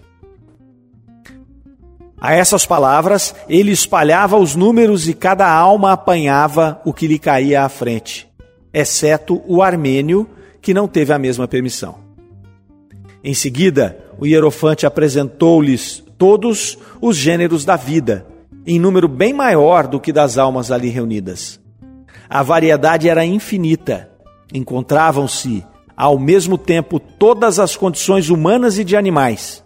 A 2.20 2.36
essas 2.36 2.66
palavras, 2.66 3.34
ele 3.48 3.72
espalhava 3.72 4.38
os 4.38 4.54
números 4.54 5.08
e 5.08 5.14
cada 5.14 5.50
alma 5.50 5.94
apanhava 5.94 6.82
o 6.84 6.94
que 6.94 7.08
lhe 7.08 7.18
caía 7.18 7.64
à 7.64 7.70
frente, 7.70 8.30
exceto 8.74 9.42
o 9.48 9.64
armênio, 9.64 10.30
que 10.62 10.74
não 10.74 10.86
teve 10.86 11.14
a 11.14 11.18
mesma 11.18 11.48
permissão. 11.48 11.96
Em 13.24 13.34
seguida, 13.34 13.98
o 14.20 14.28
hierofante 14.28 14.86
apresentou-lhes 14.86 16.04
todos 16.18 16.78
os 17.00 17.16
gêneros 17.16 17.64
da 17.64 17.78
vida, 17.78 18.28
em 18.68 18.78
número 18.78 19.08
bem 19.08 19.34
maior 19.34 19.88
do 19.88 20.00
que 20.00 20.12
das 20.12 20.38
almas 20.38 20.72
ali 20.72 20.90
reunidas. 20.90 21.58
A 22.30 22.44
variedade 22.44 23.08
era 23.08 23.26
infinita. 23.26 24.10
Encontravam-se 24.54 25.66
ao 26.02 26.18
mesmo 26.18 26.58
tempo 26.58 27.00
todas 27.00 27.60
as 27.60 27.76
condições 27.76 28.32
humanas 28.32 28.80
e 28.80 28.84
de 28.84 28.98
animais. 28.98 29.64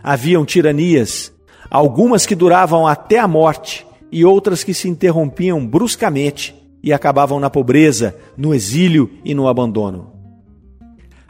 Haviam 0.00 0.44
tiranias, 0.44 1.32
algumas 1.68 2.24
que 2.24 2.36
duravam 2.36 2.86
até 2.86 3.18
a 3.18 3.26
morte 3.26 3.84
e 4.12 4.24
outras 4.24 4.62
que 4.62 4.72
se 4.72 4.88
interrompiam 4.88 5.66
bruscamente 5.66 6.54
e 6.80 6.92
acabavam 6.92 7.40
na 7.40 7.50
pobreza, 7.50 8.14
no 8.36 8.54
exílio 8.54 9.18
e 9.24 9.34
no 9.34 9.48
abandono. 9.48 10.12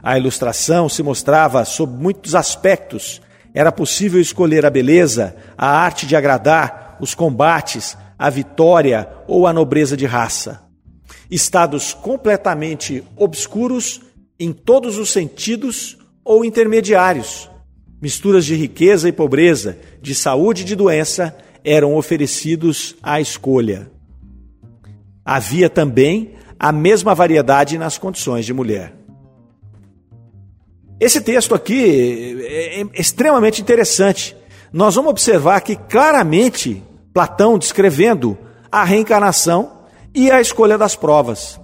A 0.02 0.18
ilustração 0.18 0.90
se 0.90 1.02
mostrava 1.02 1.64
sob 1.64 1.96
muitos 1.96 2.34
aspectos. 2.34 3.22
Era 3.54 3.72
possível 3.72 4.20
escolher 4.20 4.66
a 4.66 4.70
beleza, 4.70 5.34
a 5.56 5.68
arte 5.68 6.06
de 6.06 6.14
agradar, 6.14 6.98
os 7.00 7.14
combates, 7.14 7.96
a 8.18 8.28
vitória 8.28 9.08
ou 9.26 9.46
a 9.46 9.54
nobreza 9.54 9.96
de 9.96 10.04
raça. 10.04 10.60
Estados 11.30 11.94
completamente 11.94 13.02
obscuros 13.16 14.03
em 14.38 14.52
todos 14.52 14.98
os 14.98 15.10
sentidos 15.10 15.98
ou 16.24 16.44
intermediários. 16.44 17.50
Misturas 18.00 18.44
de 18.44 18.54
riqueza 18.54 19.08
e 19.08 19.12
pobreza, 19.12 19.78
de 20.02 20.14
saúde 20.14 20.62
e 20.62 20.64
de 20.64 20.76
doença 20.76 21.36
eram 21.64 21.96
oferecidos 21.96 22.94
à 23.02 23.20
escolha. 23.20 23.90
Havia 25.24 25.70
também 25.70 26.34
a 26.58 26.70
mesma 26.70 27.14
variedade 27.14 27.78
nas 27.78 27.96
condições 27.96 28.44
de 28.44 28.52
mulher. 28.52 28.94
Esse 31.00 31.20
texto 31.20 31.54
aqui 31.54 32.42
é, 32.42 32.82
é 32.82 32.86
extremamente 32.94 33.60
interessante. 33.60 34.36
Nós 34.72 34.94
vamos 34.94 35.10
observar 35.10 35.60
que 35.60 35.76
claramente 35.76 36.82
Platão 37.12 37.58
descrevendo 37.58 38.36
a 38.70 38.84
reencarnação 38.84 39.84
e 40.14 40.30
a 40.30 40.40
escolha 40.40 40.76
das 40.76 40.96
provas. 40.96 41.60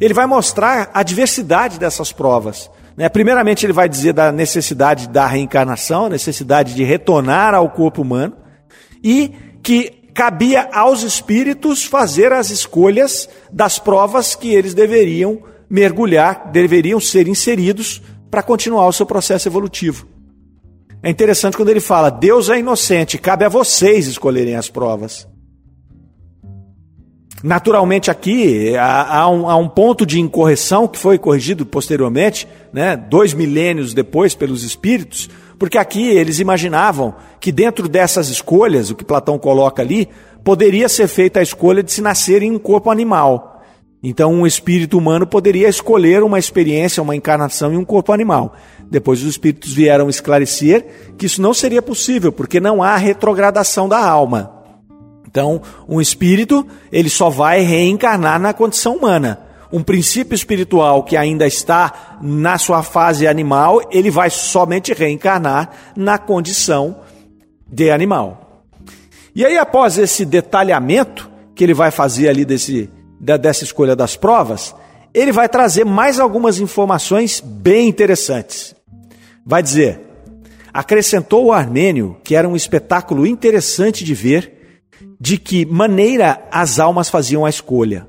Ele 0.00 0.14
vai 0.14 0.26
mostrar 0.26 0.90
a 0.92 1.02
diversidade 1.02 1.78
dessas 1.78 2.12
provas. 2.12 2.70
Né? 2.96 3.08
Primeiramente, 3.08 3.64
ele 3.64 3.72
vai 3.72 3.88
dizer 3.88 4.12
da 4.12 4.30
necessidade 4.32 5.08
da 5.08 5.26
reencarnação, 5.26 6.08
necessidade 6.08 6.74
de 6.74 6.84
retornar 6.84 7.54
ao 7.54 7.70
corpo 7.70 8.02
humano, 8.02 8.36
e 9.02 9.32
que 9.62 9.90
cabia 10.14 10.68
aos 10.72 11.02
espíritos 11.02 11.84
fazer 11.84 12.32
as 12.32 12.50
escolhas 12.50 13.28
das 13.52 13.78
provas 13.78 14.34
que 14.34 14.54
eles 14.54 14.72
deveriam 14.72 15.42
mergulhar, 15.68 16.50
deveriam 16.52 17.00
ser 17.00 17.26
inseridos 17.26 18.00
para 18.30 18.42
continuar 18.42 18.86
o 18.86 18.92
seu 18.92 19.06
processo 19.06 19.48
evolutivo. 19.48 20.06
É 21.02 21.10
interessante 21.10 21.56
quando 21.56 21.68
ele 21.68 21.80
fala: 21.80 22.10
Deus 22.10 22.48
é 22.48 22.58
inocente, 22.58 23.18
cabe 23.18 23.44
a 23.44 23.48
vocês 23.48 24.06
escolherem 24.06 24.56
as 24.56 24.70
provas. 24.70 25.28
Naturalmente, 27.46 28.10
aqui 28.10 28.74
há, 28.74 29.18
há, 29.18 29.28
um, 29.28 29.50
há, 29.50 29.54
um, 29.54 29.68
ponto 29.68 30.06
de 30.06 30.18
incorreção 30.18 30.88
que 30.88 30.98
foi 30.98 31.18
corrigido 31.18 31.66
posteriormente, 31.66 32.48
né, 32.72 32.96
dois 32.96 33.34
milênios 33.34 33.92
depois, 33.92 34.34
pelos 34.34 34.62
espíritos, 34.64 35.28
porque 35.58 35.76
aqui 35.76 36.08
eles 36.08 36.38
imaginavam 36.40 37.14
que 37.38 37.52
dentro 37.52 37.86
dessas 37.86 38.30
escolhas, 38.30 38.88
o 38.88 38.94
que 38.94 39.04
Platão 39.04 39.38
coloca 39.38 39.82
ali, 39.82 40.08
poderia 40.42 40.88
ser 40.88 41.06
feita 41.06 41.38
a 41.38 41.42
escolha 41.42 41.82
de 41.82 41.92
se 41.92 42.00
nascer 42.00 42.42
em 42.42 42.50
um 42.50 42.58
corpo 42.58 42.90
animal. 42.90 43.62
Então, 44.02 44.32
um 44.32 44.46
espírito 44.46 44.96
humano 44.96 45.26
poderia 45.26 45.68
escolher 45.68 46.22
uma 46.22 46.38
experiência, 46.38 47.02
uma 47.02 47.14
encarnação 47.14 47.74
em 47.74 47.76
um 47.76 47.84
corpo 47.84 48.10
animal. 48.10 48.56
Depois, 48.90 49.20
os 49.20 49.28
espíritos 49.28 49.74
vieram 49.74 50.08
esclarecer 50.08 50.86
que 51.18 51.26
isso 51.26 51.42
não 51.42 51.52
seria 51.52 51.82
possível, 51.82 52.32
porque 52.32 52.58
não 52.58 52.82
há 52.82 52.96
retrogradação 52.96 53.86
da 53.86 54.02
alma. 54.02 54.53
Então, 55.34 55.60
um 55.88 56.00
espírito, 56.00 56.64
ele 56.92 57.10
só 57.10 57.28
vai 57.28 57.60
reencarnar 57.60 58.38
na 58.38 58.52
condição 58.52 58.94
humana. 58.94 59.40
Um 59.72 59.82
princípio 59.82 60.32
espiritual 60.32 61.02
que 61.02 61.16
ainda 61.16 61.44
está 61.44 62.20
na 62.22 62.56
sua 62.56 62.84
fase 62.84 63.26
animal, 63.26 63.80
ele 63.90 64.12
vai 64.12 64.30
somente 64.30 64.92
reencarnar 64.92 65.70
na 65.96 66.18
condição 66.18 67.00
de 67.66 67.90
animal. 67.90 68.62
E 69.34 69.44
aí, 69.44 69.58
após 69.58 69.98
esse 69.98 70.24
detalhamento 70.24 71.28
que 71.52 71.64
ele 71.64 71.74
vai 71.74 71.90
fazer 71.90 72.28
ali 72.28 72.44
desse, 72.44 72.88
dessa 73.18 73.64
escolha 73.64 73.96
das 73.96 74.14
provas, 74.14 74.72
ele 75.12 75.32
vai 75.32 75.48
trazer 75.48 75.84
mais 75.84 76.20
algumas 76.20 76.60
informações 76.60 77.42
bem 77.44 77.88
interessantes. 77.88 78.72
Vai 79.44 79.64
dizer: 79.64 80.00
acrescentou 80.72 81.46
o 81.46 81.52
Armênio 81.52 82.18
que 82.22 82.36
era 82.36 82.48
um 82.48 82.54
espetáculo 82.54 83.26
interessante 83.26 84.04
de 84.04 84.14
ver 84.14 84.53
de 85.20 85.38
que 85.38 85.64
maneira 85.64 86.46
as 86.50 86.78
almas 86.78 87.08
faziam 87.08 87.44
a 87.44 87.50
escolha. 87.50 88.08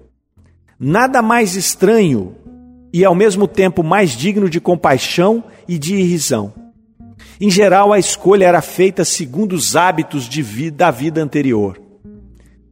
Nada 0.80 1.22
mais 1.22 1.56
estranho 1.56 2.36
e 2.94 3.04
ao 3.04 3.16
mesmo 3.16 3.48
tempo 3.48 3.84
mais 3.84 4.12
digno 4.12 4.50
de 4.50 4.60
compaixão 4.60 5.44
e 5.68 5.78
de 5.78 5.96
irrisão. 5.96 6.54
Em 7.40 7.50
geral, 7.50 7.92
a 7.92 8.00
escolha 8.00 8.46
era 8.46 8.62
feita 8.62 9.04
segundo 9.04 9.54
os 9.54 9.76
hábitos 9.76 10.26
vida, 10.26 10.78
da 10.78 10.92
vida 10.92 11.22
anterior. 11.22 11.80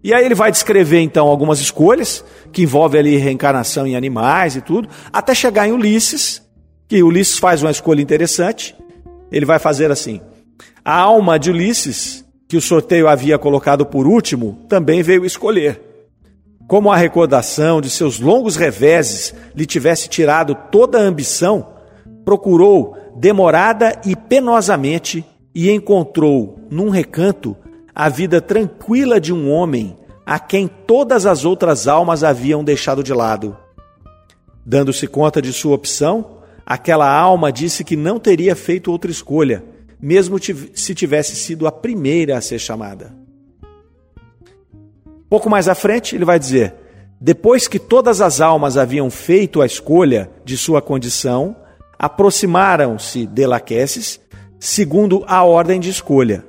E 0.04 0.14
aí 0.14 0.26
ele 0.26 0.36
vai 0.36 0.52
descrever 0.52 1.00
então 1.00 1.28
algumas 1.28 1.60
escolhas, 1.60 2.24
que 2.52 2.64
envolvem 2.64 3.00
ali 3.00 3.18
reencarnação 3.18 3.88
em 3.88 3.96
animais 3.96 4.56
e 4.56 4.62
tudo, 4.62 4.90
até 5.12 5.34
chegar 5.34 5.68
em 5.68 5.72
Ulisses, 5.72 6.42
que 6.88 7.02
Ulisses 7.02 7.38
faz 7.38 7.62
uma 7.62 7.72
escolha 7.72 8.02
interessante. 8.02 8.76
Ele 9.32 9.46
vai 9.46 9.60
fazer 9.60 9.92
assim: 9.92 10.22
a 10.84 10.96
alma 10.96 11.40
de 11.40 11.50
Ulisses 11.52 12.23
que 12.48 12.58
o 12.58 12.62
sorteio 12.62 13.08
havia 13.08 13.38
colocado 13.38 13.86
por 13.86 14.06
último, 14.06 14.60
também 14.68 15.02
veio 15.02 15.26
escolher. 15.26 15.82
Como 16.68 16.92
a 16.92 16.96
recordação 16.96 17.82
de 17.82 17.90
seus 17.90 18.20
longos 18.20 18.56
reveses 18.56 19.34
lhe 19.56 19.66
tivesse 19.66 20.08
tirado 20.08 20.56
toda 20.72 20.98
a 20.98 21.02
ambição, 21.02 21.68
procurou 22.24 22.96
demorada 23.16 24.00
e 24.06 24.16
penosamente 24.16 25.26
e 25.54 25.70
encontrou, 25.70 26.60
num 26.70 26.90
recanto, 26.90 27.56
a 27.94 28.10
vida 28.10 28.42
tranquila 28.42 29.20
de 29.20 29.34
um 29.34 29.52
homem 29.52 29.98
a 30.26 30.40
quem 30.40 30.68
todas 30.68 31.26
as 31.26 31.46
outras 31.46 31.88
almas 31.88 32.24
haviam 32.24 32.64
deixado 32.64 33.04
de 33.04 33.14
lado. 33.14 33.58
Dando-se 34.66 35.06
conta 35.06 35.42
de 35.42 35.52
sua 35.52 35.76
opção, 35.76 36.38
aquela 36.66 37.12
alma 37.12 37.52
disse 37.52 37.84
que 37.84 37.98
não 37.98 38.18
teria 38.18 38.56
feito 38.56 38.92
outra 38.92 39.12
escolha 39.12 39.73
mesmo 40.04 40.38
se 40.76 40.94
tivesse 40.94 41.34
sido 41.34 41.66
a 41.66 41.72
primeira 41.72 42.38
a 42.38 42.42
ser 42.42 42.60
chamada. 42.60 43.16
Pouco 45.30 45.50
mais 45.50 45.70
à 45.70 45.74
frente, 45.74 46.14
ele 46.14 46.26
vai 46.26 46.38
dizer: 46.38 46.76
depois 47.22 47.70
que 47.70 47.80
todas 47.80 48.20
as 48.20 48.42
almas 48.42 48.76
haviam 48.76 49.10
feito 49.10 49.62
a 49.62 49.66
escolha 49.66 50.30
de 50.44 50.58
sua 50.58 50.82
condição, 50.82 51.56
aproximaram-se 51.98 53.26
de 53.26 53.48
Laqueses, 53.48 54.20
segundo 54.60 55.24
a 55.26 55.42
ordem 55.46 55.80
de 55.80 55.90
escolha. 55.90 56.44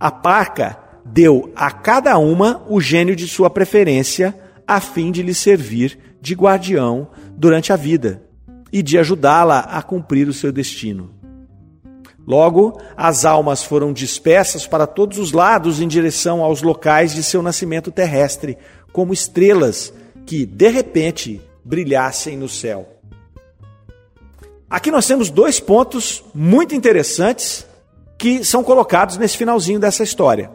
A 0.00 0.10
parca 0.10 0.76
deu 1.04 1.52
a 1.54 1.70
cada 1.70 2.18
uma 2.18 2.64
o 2.68 2.80
gênio 2.80 3.14
de 3.14 3.28
sua 3.28 3.50
preferência, 3.50 4.36
a 4.66 4.80
fim 4.80 5.12
de 5.12 5.22
lhe 5.22 5.32
servir 5.32 5.96
de 6.20 6.34
guardião 6.34 7.08
durante 7.36 7.72
a 7.72 7.76
vida 7.76 8.20
e 8.72 8.82
de 8.82 8.98
ajudá-la 8.98 9.60
a 9.60 9.80
cumprir 9.80 10.28
o 10.28 10.32
seu 10.32 10.50
destino. 10.50 11.21
Logo, 12.26 12.80
as 12.96 13.24
almas 13.24 13.62
foram 13.62 13.92
dispersas 13.92 14.66
para 14.66 14.86
todos 14.86 15.18
os 15.18 15.32
lados 15.32 15.80
em 15.80 15.88
direção 15.88 16.42
aos 16.42 16.62
locais 16.62 17.12
de 17.14 17.22
seu 17.22 17.42
nascimento 17.42 17.90
terrestre, 17.90 18.56
como 18.92 19.12
estrelas 19.12 19.92
que, 20.24 20.46
de 20.46 20.68
repente, 20.68 21.40
brilhassem 21.64 22.36
no 22.36 22.48
céu. 22.48 22.88
Aqui 24.70 24.90
nós 24.90 25.06
temos 25.06 25.30
dois 25.30 25.60
pontos 25.60 26.24
muito 26.34 26.74
interessantes 26.74 27.66
que 28.16 28.44
são 28.44 28.62
colocados 28.62 29.16
nesse 29.16 29.36
finalzinho 29.36 29.80
dessa 29.80 30.02
história. 30.02 30.50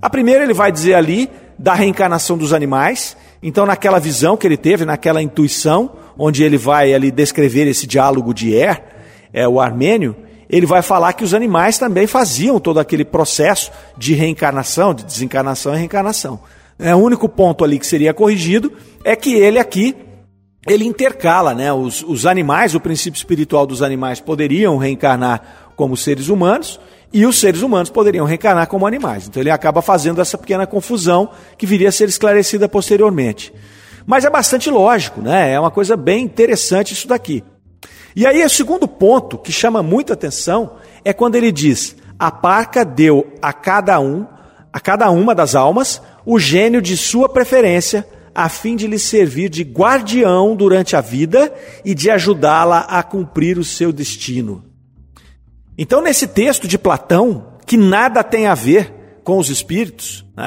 A 0.00 0.08
primeira, 0.08 0.44
ele 0.44 0.54
vai 0.54 0.70
dizer 0.70 0.94
ali 0.94 1.30
da 1.58 1.74
reencarnação 1.74 2.38
dos 2.38 2.52
animais. 2.52 3.16
Então, 3.42 3.66
naquela 3.66 3.98
visão 3.98 4.36
que 4.36 4.46
ele 4.46 4.56
teve, 4.56 4.84
naquela 4.84 5.22
intuição, 5.22 5.96
onde 6.16 6.42
ele 6.42 6.56
vai 6.56 6.92
ali 6.94 7.10
descrever 7.10 7.66
esse 7.66 7.86
diálogo 7.86 8.32
de 8.32 8.54
Er, 8.54 8.82
é, 9.32 9.48
o 9.48 9.60
armênio, 9.60 10.14
ele 10.50 10.66
vai 10.66 10.82
falar 10.82 11.12
que 11.12 11.24
os 11.24 11.32
animais 11.32 11.78
também 11.78 12.06
faziam 12.06 12.58
todo 12.58 12.80
aquele 12.80 13.04
processo 13.04 13.70
de 13.96 14.14
reencarnação, 14.14 14.92
de 14.92 15.04
desencarnação 15.04 15.74
e 15.74 15.78
reencarnação. 15.78 16.40
É, 16.78 16.94
o 16.94 16.98
único 16.98 17.28
ponto 17.28 17.62
ali 17.62 17.78
que 17.78 17.86
seria 17.86 18.12
corrigido 18.12 18.72
é 19.04 19.14
que 19.14 19.34
ele 19.34 19.58
aqui 19.58 19.94
ele 20.66 20.84
intercala, 20.84 21.54
né? 21.54 21.72
Os, 21.72 22.02
os 22.02 22.26
animais, 22.26 22.74
o 22.74 22.80
princípio 22.80 23.16
espiritual 23.16 23.66
dos 23.66 23.80
animais 23.80 24.20
poderiam 24.20 24.76
reencarnar 24.76 25.72
como 25.74 25.96
seres 25.96 26.28
humanos 26.28 26.78
e 27.12 27.24
os 27.24 27.38
seres 27.38 27.62
humanos 27.62 27.90
poderiam 27.90 28.26
reencarnar 28.26 28.66
como 28.66 28.86
animais. 28.86 29.26
Então 29.26 29.42
ele 29.42 29.50
acaba 29.50 29.80
fazendo 29.80 30.20
essa 30.20 30.36
pequena 30.36 30.66
confusão 30.66 31.30
que 31.56 31.66
viria 31.66 31.88
a 31.88 31.92
ser 31.92 32.08
esclarecida 32.08 32.68
posteriormente. 32.68 33.52
Mas 34.06 34.24
é 34.24 34.30
bastante 34.30 34.68
lógico, 34.68 35.20
né? 35.20 35.52
É 35.52 35.60
uma 35.60 35.70
coisa 35.70 35.96
bem 35.96 36.24
interessante 36.24 36.92
isso 36.92 37.08
daqui. 37.08 37.42
E 38.14 38.26
aí, 38.26 38.44
o 38.44 38.50
segundo 38.50 38.88
ponto 38.88 39.38
que 39.38 39.52
chama 39.52 39.82
muita 39.82 40.14
atenção 40.14 40.76
é 41.04 41.12
quando 41.12 41.36
ele 41.36 41.52
diz: 41.52 41.96
a 42.18 42.30
parca 42.30 42.84
deu 42.84 43.32
a 43.40 43.52
cada 43.52 43.98
um, 44.00 44.26
a 44.72 44.80
cada 44.80 45.10
uma 45.10 45.34
das 45.34 45.54
almas, 45.54 46.02
o 46.24 46.38
gênio 46.38 46.82
de 46.82 46.96
sua 46.96 47.28
preferência, 47.28 48.06
a 48.34 48.48
fim 48.48 48.76
de 48.76 48.86
lhe 48.86 48.98
servir 48.98 49.48
de 49.48 49.62
guardião 49.62 50.54
durante 50.54 50.96
a 50.96 51.00
vida 51.00 51.52
e 51.84 51.94
de 51.94 52.10
ajudá-la 52.10 52.80
a 52.80 53.02
cumprir 53.02 53.58
o 53.58 53.64
seu 53.64 53.92
destino. 53.92 54.64
Então, 55.78 56.02
nesse 56.02 56.26
texto 56.26 56.68
de 56.68 56.76
Platão, 56.76 57.54
que 57.66 57.76
nada 57.76 58.22
tem 58.22 58.46
a 58.46 58.54
ver 58.54 58.99
com 59.30 59.38
os 59.38 59.48
espíritos. 59.48 60.26
Né? 60.36 60.44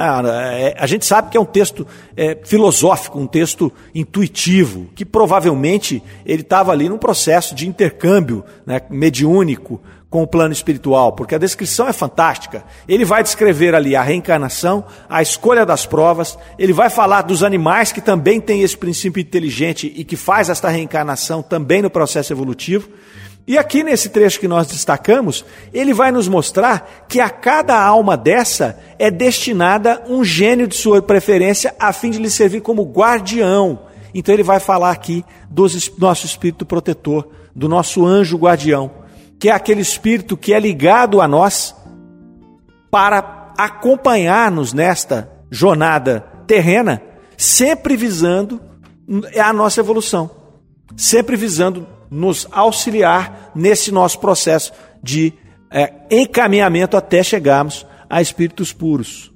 É, 0.59 0.75
a 0.77 0.85
gente 0.85 1.05
sabe 1.05 1.29
que 1.29 1.37
é 1.37 1.39
um 1.39 1.45
texto 1.45 1.87
é, 2.17 2.37
filosófico, 2.43 3.17
um 3.17 3.25
texto 3.25 3.71
intuitivo, 3.95 4.89
que 4.93 5.05
provavelmente 5.05 6.03
ele 6.25 6.41
estava 6.41 6.73
ali 6.73 6.89
num 6.89 6.97
processo 6.97 7.55
de 7.55 7.65
intercâmbio 7.65 8.43
né, 8.65 8.81
mediúnico 8.89 9.81
com 10.09 10.21
o 10.21 10.27
plano 10.27 10.51
espiritual, 10.51 11.13
porque 11.13 11.33
a 11.33 11.37
descrição 11.37 11.87
é 11.87 11.93
fantástica. 11.93 12.65
Ele 12.85 13.05
vai 13.05 13.23
descrever 13.23 13.73
ali 13.73 13.95
a 13.95 14.03
reencarnação, 14.03 14.83
a 15.07 15.21
escolha 15.21 15.65
das 15.65 15.85
provas, 15.85 16.37
ele 16.59 16.73
vai 16.73 16.89
falar 16.89 17.21
dos 17.21 17.41
animais 17.41 17.93
que 17.93 18.01
também 18.01 18.41
têm 18.41 18.63
esse 18.63 18.77
princípio 18.77 19.21
inteligente 19.21 19.93
e 19.95 20.03
que 20.03 20.17
faz 20.17 20.49
esta 20.49 20.67
reencarnação 20.67 21.41
também 21.41 21.81
no 21.81 21.89
processo 21.89 22.33
evolutivo. 22.33 22.89
E 23.45 23.57
aqui 23.57 23.83
nesse 23.83 24.09
trecho 24.09 24.39
que 24.39 24.47
nós 24.47 24.67
destacamos, 24.67 25.43
ele 25.73 25.93
vai 25.93 26.11
nos 26.11 26.29
mostrar 26.29 27.05
que 27.09 27.19
a 27.19 27.29
cada 27.29 27.81
alma 27.81 28.15
dessa 28.15 28.79
é 28.97 29.11
destinada 29.11 30.01
um 30.07 30.23
gênio 30.23 30.65
de 30.65 30.75
sua 30.75 31.01
preferência 31.01 31.75
a 31.77 31.91
fim 31.91 32.09
de 32.09 32.19
lhe 32.19 32.29
servir 32.29 32.61
como 32.61 32.83
guardião. 32.83 33.81
Então 34.13 34.33
ele 34.33 34.43
vai 34.43 34.61
falar 34.61 34.91
aqui 34.91 35.25
do 35.49 35.65
nosso 35.97 36.25
espírito 36.25 36.65
protetor, 36.65 37.27
do 37.53 37.67
nosso 37.67 38.05
anjo 38.05 38.37
guardião, 38.37 38.91
que 39.37 39.49
é 39.49 39.51
aquele 39.51 39.81
espírito 39.81 40.37
que 40.37 40.53
é 40.53 40.59
ligado 40.59 41.19
a 41.19 41.27
nós 41.27 41.75
para 42.89 43.51
acompanhar-nos 43.57 44.71
nesta 44.71 45.29
jornada 45.51 46.25
terrena, 46.47 47.01
sempre 47.37 47.97
visando 47.97 48.61
a 49.37 49.51
nossa 49.51 49.81
evolução, 49.81 50.31
sempre 50.95 51.35
visando 51.35 51.85
nos 52.13 52.47
auxiliar 52.51 53.51
nesse 53.55 53.91
nosso 53.91 54.19
processo 54.19 54.71
de 55.01 55.33
é, 55.71 55.91
encaminhamento 56.11 56.95
até 56.95 57.23
chegarmos 57.23 57.85
a 58.09 58.21
espíritos 58.21 58.71
puros. 58.71 59.33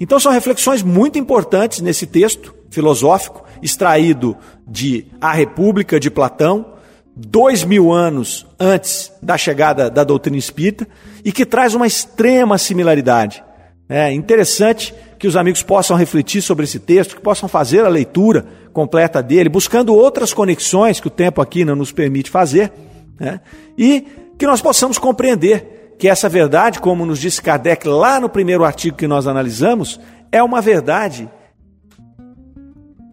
Então 0.00 0.18
são 0.18 0.32
reflexões 0.32 0.82
muito 0.82 1.18
importantes 1.18 1.80
nesse 1.80 2.06
texto 2.06 2.54
filosófico, 2.70 3.44
extraído 3.62 4.36
de 4.66 5.06
A 5.20 5.32
República 5.32 6.00
de 6.00 6.10
Platão, 6.10 6.72
dois 7.14 7.62
mil 7.62 7.92
anos 7.92 8.46
antes 8.58 9.12
da 9.22 9.38
chegada 9.38 9.88
da 9.88 10.02
doutrina 10.02 10.38
espírita, 10.38 10.88
e 11.24 11.30
que 11.30 11.46
traz 11.46 11.74
uma 11.74 11.86
extrema 11.86 12.58
similaridade. 12.58 13.44
É 13.88 14.12
interessante 14.12 14.92
que 15.18 15.28
os 15.28 15.36
amigos 15.36 15.62
possam 15.62 15.96
refletir 15.96 16.42
sobre 16.42 16.64
esse 16.64 16.80
texto, 16.80 17.14
que 17.14 17.22
possam 17.22 17.48
fazer 17.48 17.84
a 17.84 17.88
leitura 17.88 18.46
completa 18.72 19.22
dele, 19.22 19.48
buscando 19.48 19.94
outras 19.94 20.32
conexões 20.32 21.00
que 21.00 21.06
o 21.06 21.10
tempo 21.10 21.40
aqui 21.40 21.64
não 21.64 21.76
nos 21.76 21.92
permite 21.92 22.30
fazer, 22.30 22.72
né? 23.18 23.40
e 23.76 24.06
que 24.38 24.46
nós 24.46 24.60
possamos 24.60 24.98
compreender 24.98 25.94
que 25.98 26.08
essa 26.08 26.28
verdade, 26.28 26.80
como 26.80 27.06
nos 27.06 27.20
disse 27.20 27.40
Kardec 27.40 27.86
lá 27.86 28.18
no 28.18 28.28
primeiro 28.28 28.64
artigo 28.64 28.96
que 28.96 29.06
nós 29.06 29.26
analisamos, 29.26 30.00
é 30.32 30.42
uma 30.42 30.60
verdade 30.60 31.28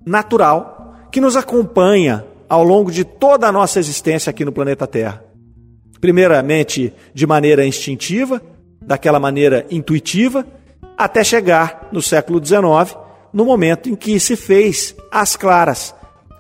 natural 0.06 0.96
que 1.12 1.22
nos 1.22 1.36
acompanha 1.36 2.26
ao 2.48 2.64
longo 2.64 2.92
de 2.92 3.04
toda 3.04 3.48
a 3.48 3.52
nossa 3.52 3.80
existência 3.80 4.30
aqui 4.30 4.44
no 4.44 4.52
planeta 4.52 4.88
Terra. 4.88 5.24
Primeiramente, 6.02 6.94
de 7.14 7.28
maneira 7.28 7.66
instintiva, 7.66 8.42
daquela 8.82 9.20
maneira 9.20 9.68
intuitiva, 9.70 10.46
até 10.98 11.24
chegar 11.24 11.90
no 11.92 12.02
século 12.02 12.44
XIX, 12.44 12.98
no 13.34 13.46
momento 13.46 13.90
em 13.90 13.96
que 13.96 14.20
se 14.20 14.36
fez 14.36 14.96
as 15.12 15.36
claras, 15.36 15.94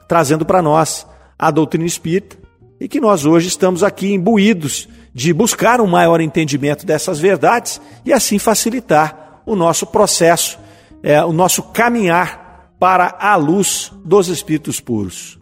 trazendo 0.08 0.45
para 0.45 0.62
nós 0.62 1.06
a 1.38 1.52
doutrina 1.52 1.86
espírita, 1.86 2.38
e 2.80 2.88
que 2.88 2.99
nós 2.99 3.25
hoje 3.25 3.47
estamos 3.47 3.84
aqui 3.84 4.13
imbuídos 4.13 4.88
de 5.13 5.34
buscar 5.34 5.82
um 5.82 5.88
maior 5.88 6.21
entendimento 6.21 6.86
dessas 6.86 7.19
verdades 7.19 7.82
e 8.06 8.13
assim 8.13 8.39
facilitar 8.39 9.41
o 9.45 9.56
nosso 9.56 9.86
processo, 9.86 10.58
é, 11.04 11.23
o 11.23 11.34
nosso 11.34 11.63
caminhar 11.63 12.73
para 12.80 13.17
a 13.19 13.36
luz 13.36 13.91
dos 14.06 14.30
espíritos 14.30 14.80
puros. 14.80 15.38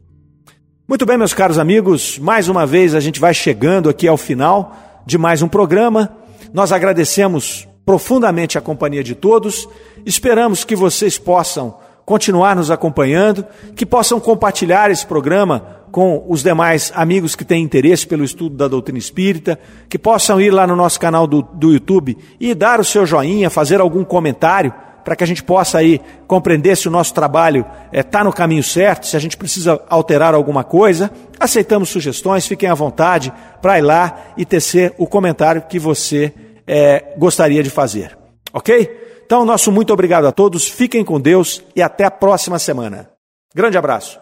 Muito 0.88 1.06
bem, 1.06 1.18
meus 1.18 1.34
caros 1.34 1.60
amigos, 1.60 2.18
mais 2.18 2.48
uma 2.48 2.66
vez 2.66 2.96
a 2.96 3.00
gente 3.00 3.20
vai 3.20 3.34
chegando 3.34 3.90
aqui 3.90 4.08
ao 4.08 4.18
final 4.18 5.04
de 5.06 5.18
mais 5.18 5.42
um 5.42 5.48
programa. 5.48 6.18
Nós 6.54 6.72
agradecemos 6.72 7.67
profundamente 7.88 8.58
a 8.58 8.62
companhia 8.62 9.02
de 9.02 9.16
todos, 9.16 9.66
esperamos 10.06 10.66
que 10.66 10.76
vocês 10.76 11.18
possam 11.18 11.78
continuar 12.06 12.54
nos 12.54 12.70
acompanhando, 12.70 13.46
que 13.78 13.86
possam 13.86 14.20
compartilhar 14.20 14.92
esse 14.92 15.08
programa 15.08 15.78
com 15.90 16.26
os 16.28 16.44
demais 16.44 16.92
amigos 16.94 17.34
que 17.34 17.46
têm 17.46 17.64
interesse 17.64 18.06
pelo 18.06 18.26
estudo 18.26 18.58
da 18.58 18.68
doutrina 18.68 19.00
espírita, 19.00 19.58
que 19.88 19.98
possam 19.98 20.42
ir 20.42 20.52
lá 20.52 20.68
no 20.68 20.76
nosso 20.76 21.00
canal 21.00 21.26
do, 21.26 21.42
do 21.42 21.72
YouTube 21.72 22.18
e 22.38 22.54
dar 22.54 22.82
o 22.82 22.84
seu 22.84 23.06
joinha, 23.06 23.50
fazer 23.50 23.80
algum 23.80 24.04
comentário, 24.04 24.74
para 25.06 25.16
que 25.16 25.24
a 25.24 25.28
gente 25.28 25.42
possa 25.42 25.78
aí 25.78 26.02
compreender 26.28 26.76
se 26.76 26.90
o 26.90 26.92
nosso 26.92 27.14
trabalho 27.14 27.66
está 27.94 28.20
eh, 28.20 28.22
é, 28.22 28.24
no 28.26 28.34
caminho 28.34 28.64
certo, 28.64 29.08
se 29.08 29.16
a 29.16 29.20
gente 29.20 29.38
precisa 29.38 29.82
alterar 29.90 30.34
alguma 30.34 30.66
coisa. 30.66 31.10
Aceitamos 31.40 31.88
sugestões, 31.88 32.46
fiquem 32.46 32.68
à 32.68 32.74
vontade 32.74 33.32
para 33.62 33.80
ir 33.80 33.82
lá 33.84 34.34
e 34.36 34.44
tecer 34.44 34.94
o 34.98 35.08
comentário 35.08 35.62
que 35.62 35.80
você 35.80 36.34
é, 36.68 37.14
gostaria 37.18 37.64
de 37.64 37.70
fazer. 37.70 38.18
Ok? 38.54 39.06
Então, 39.26 39.46
nosso 39.46 39.72
muito 39.72 39.92
obrigado 39.92 40.26
a 40.26 40.32
todos, 40.32 40.68
fiquem 40.68 41.04
com 41.04 41.20
Deus 41.20 41.64
e 41.76 41.82
até 41.82 42.04
a 42.04 42.12
próxima 42.12 42.60
semana. 42.60 43.10
Grande 43.54 43.78
abraço. 43.78 44.20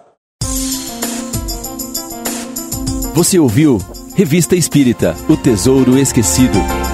Você 3.14 3.40
ouviu 3.40 3.80
Revista 4.16 4.56
Espírita 4.56 5.16
O 5.30 5.38
Tesouro 5.38 5.98
Esquecido. 5.98 6.85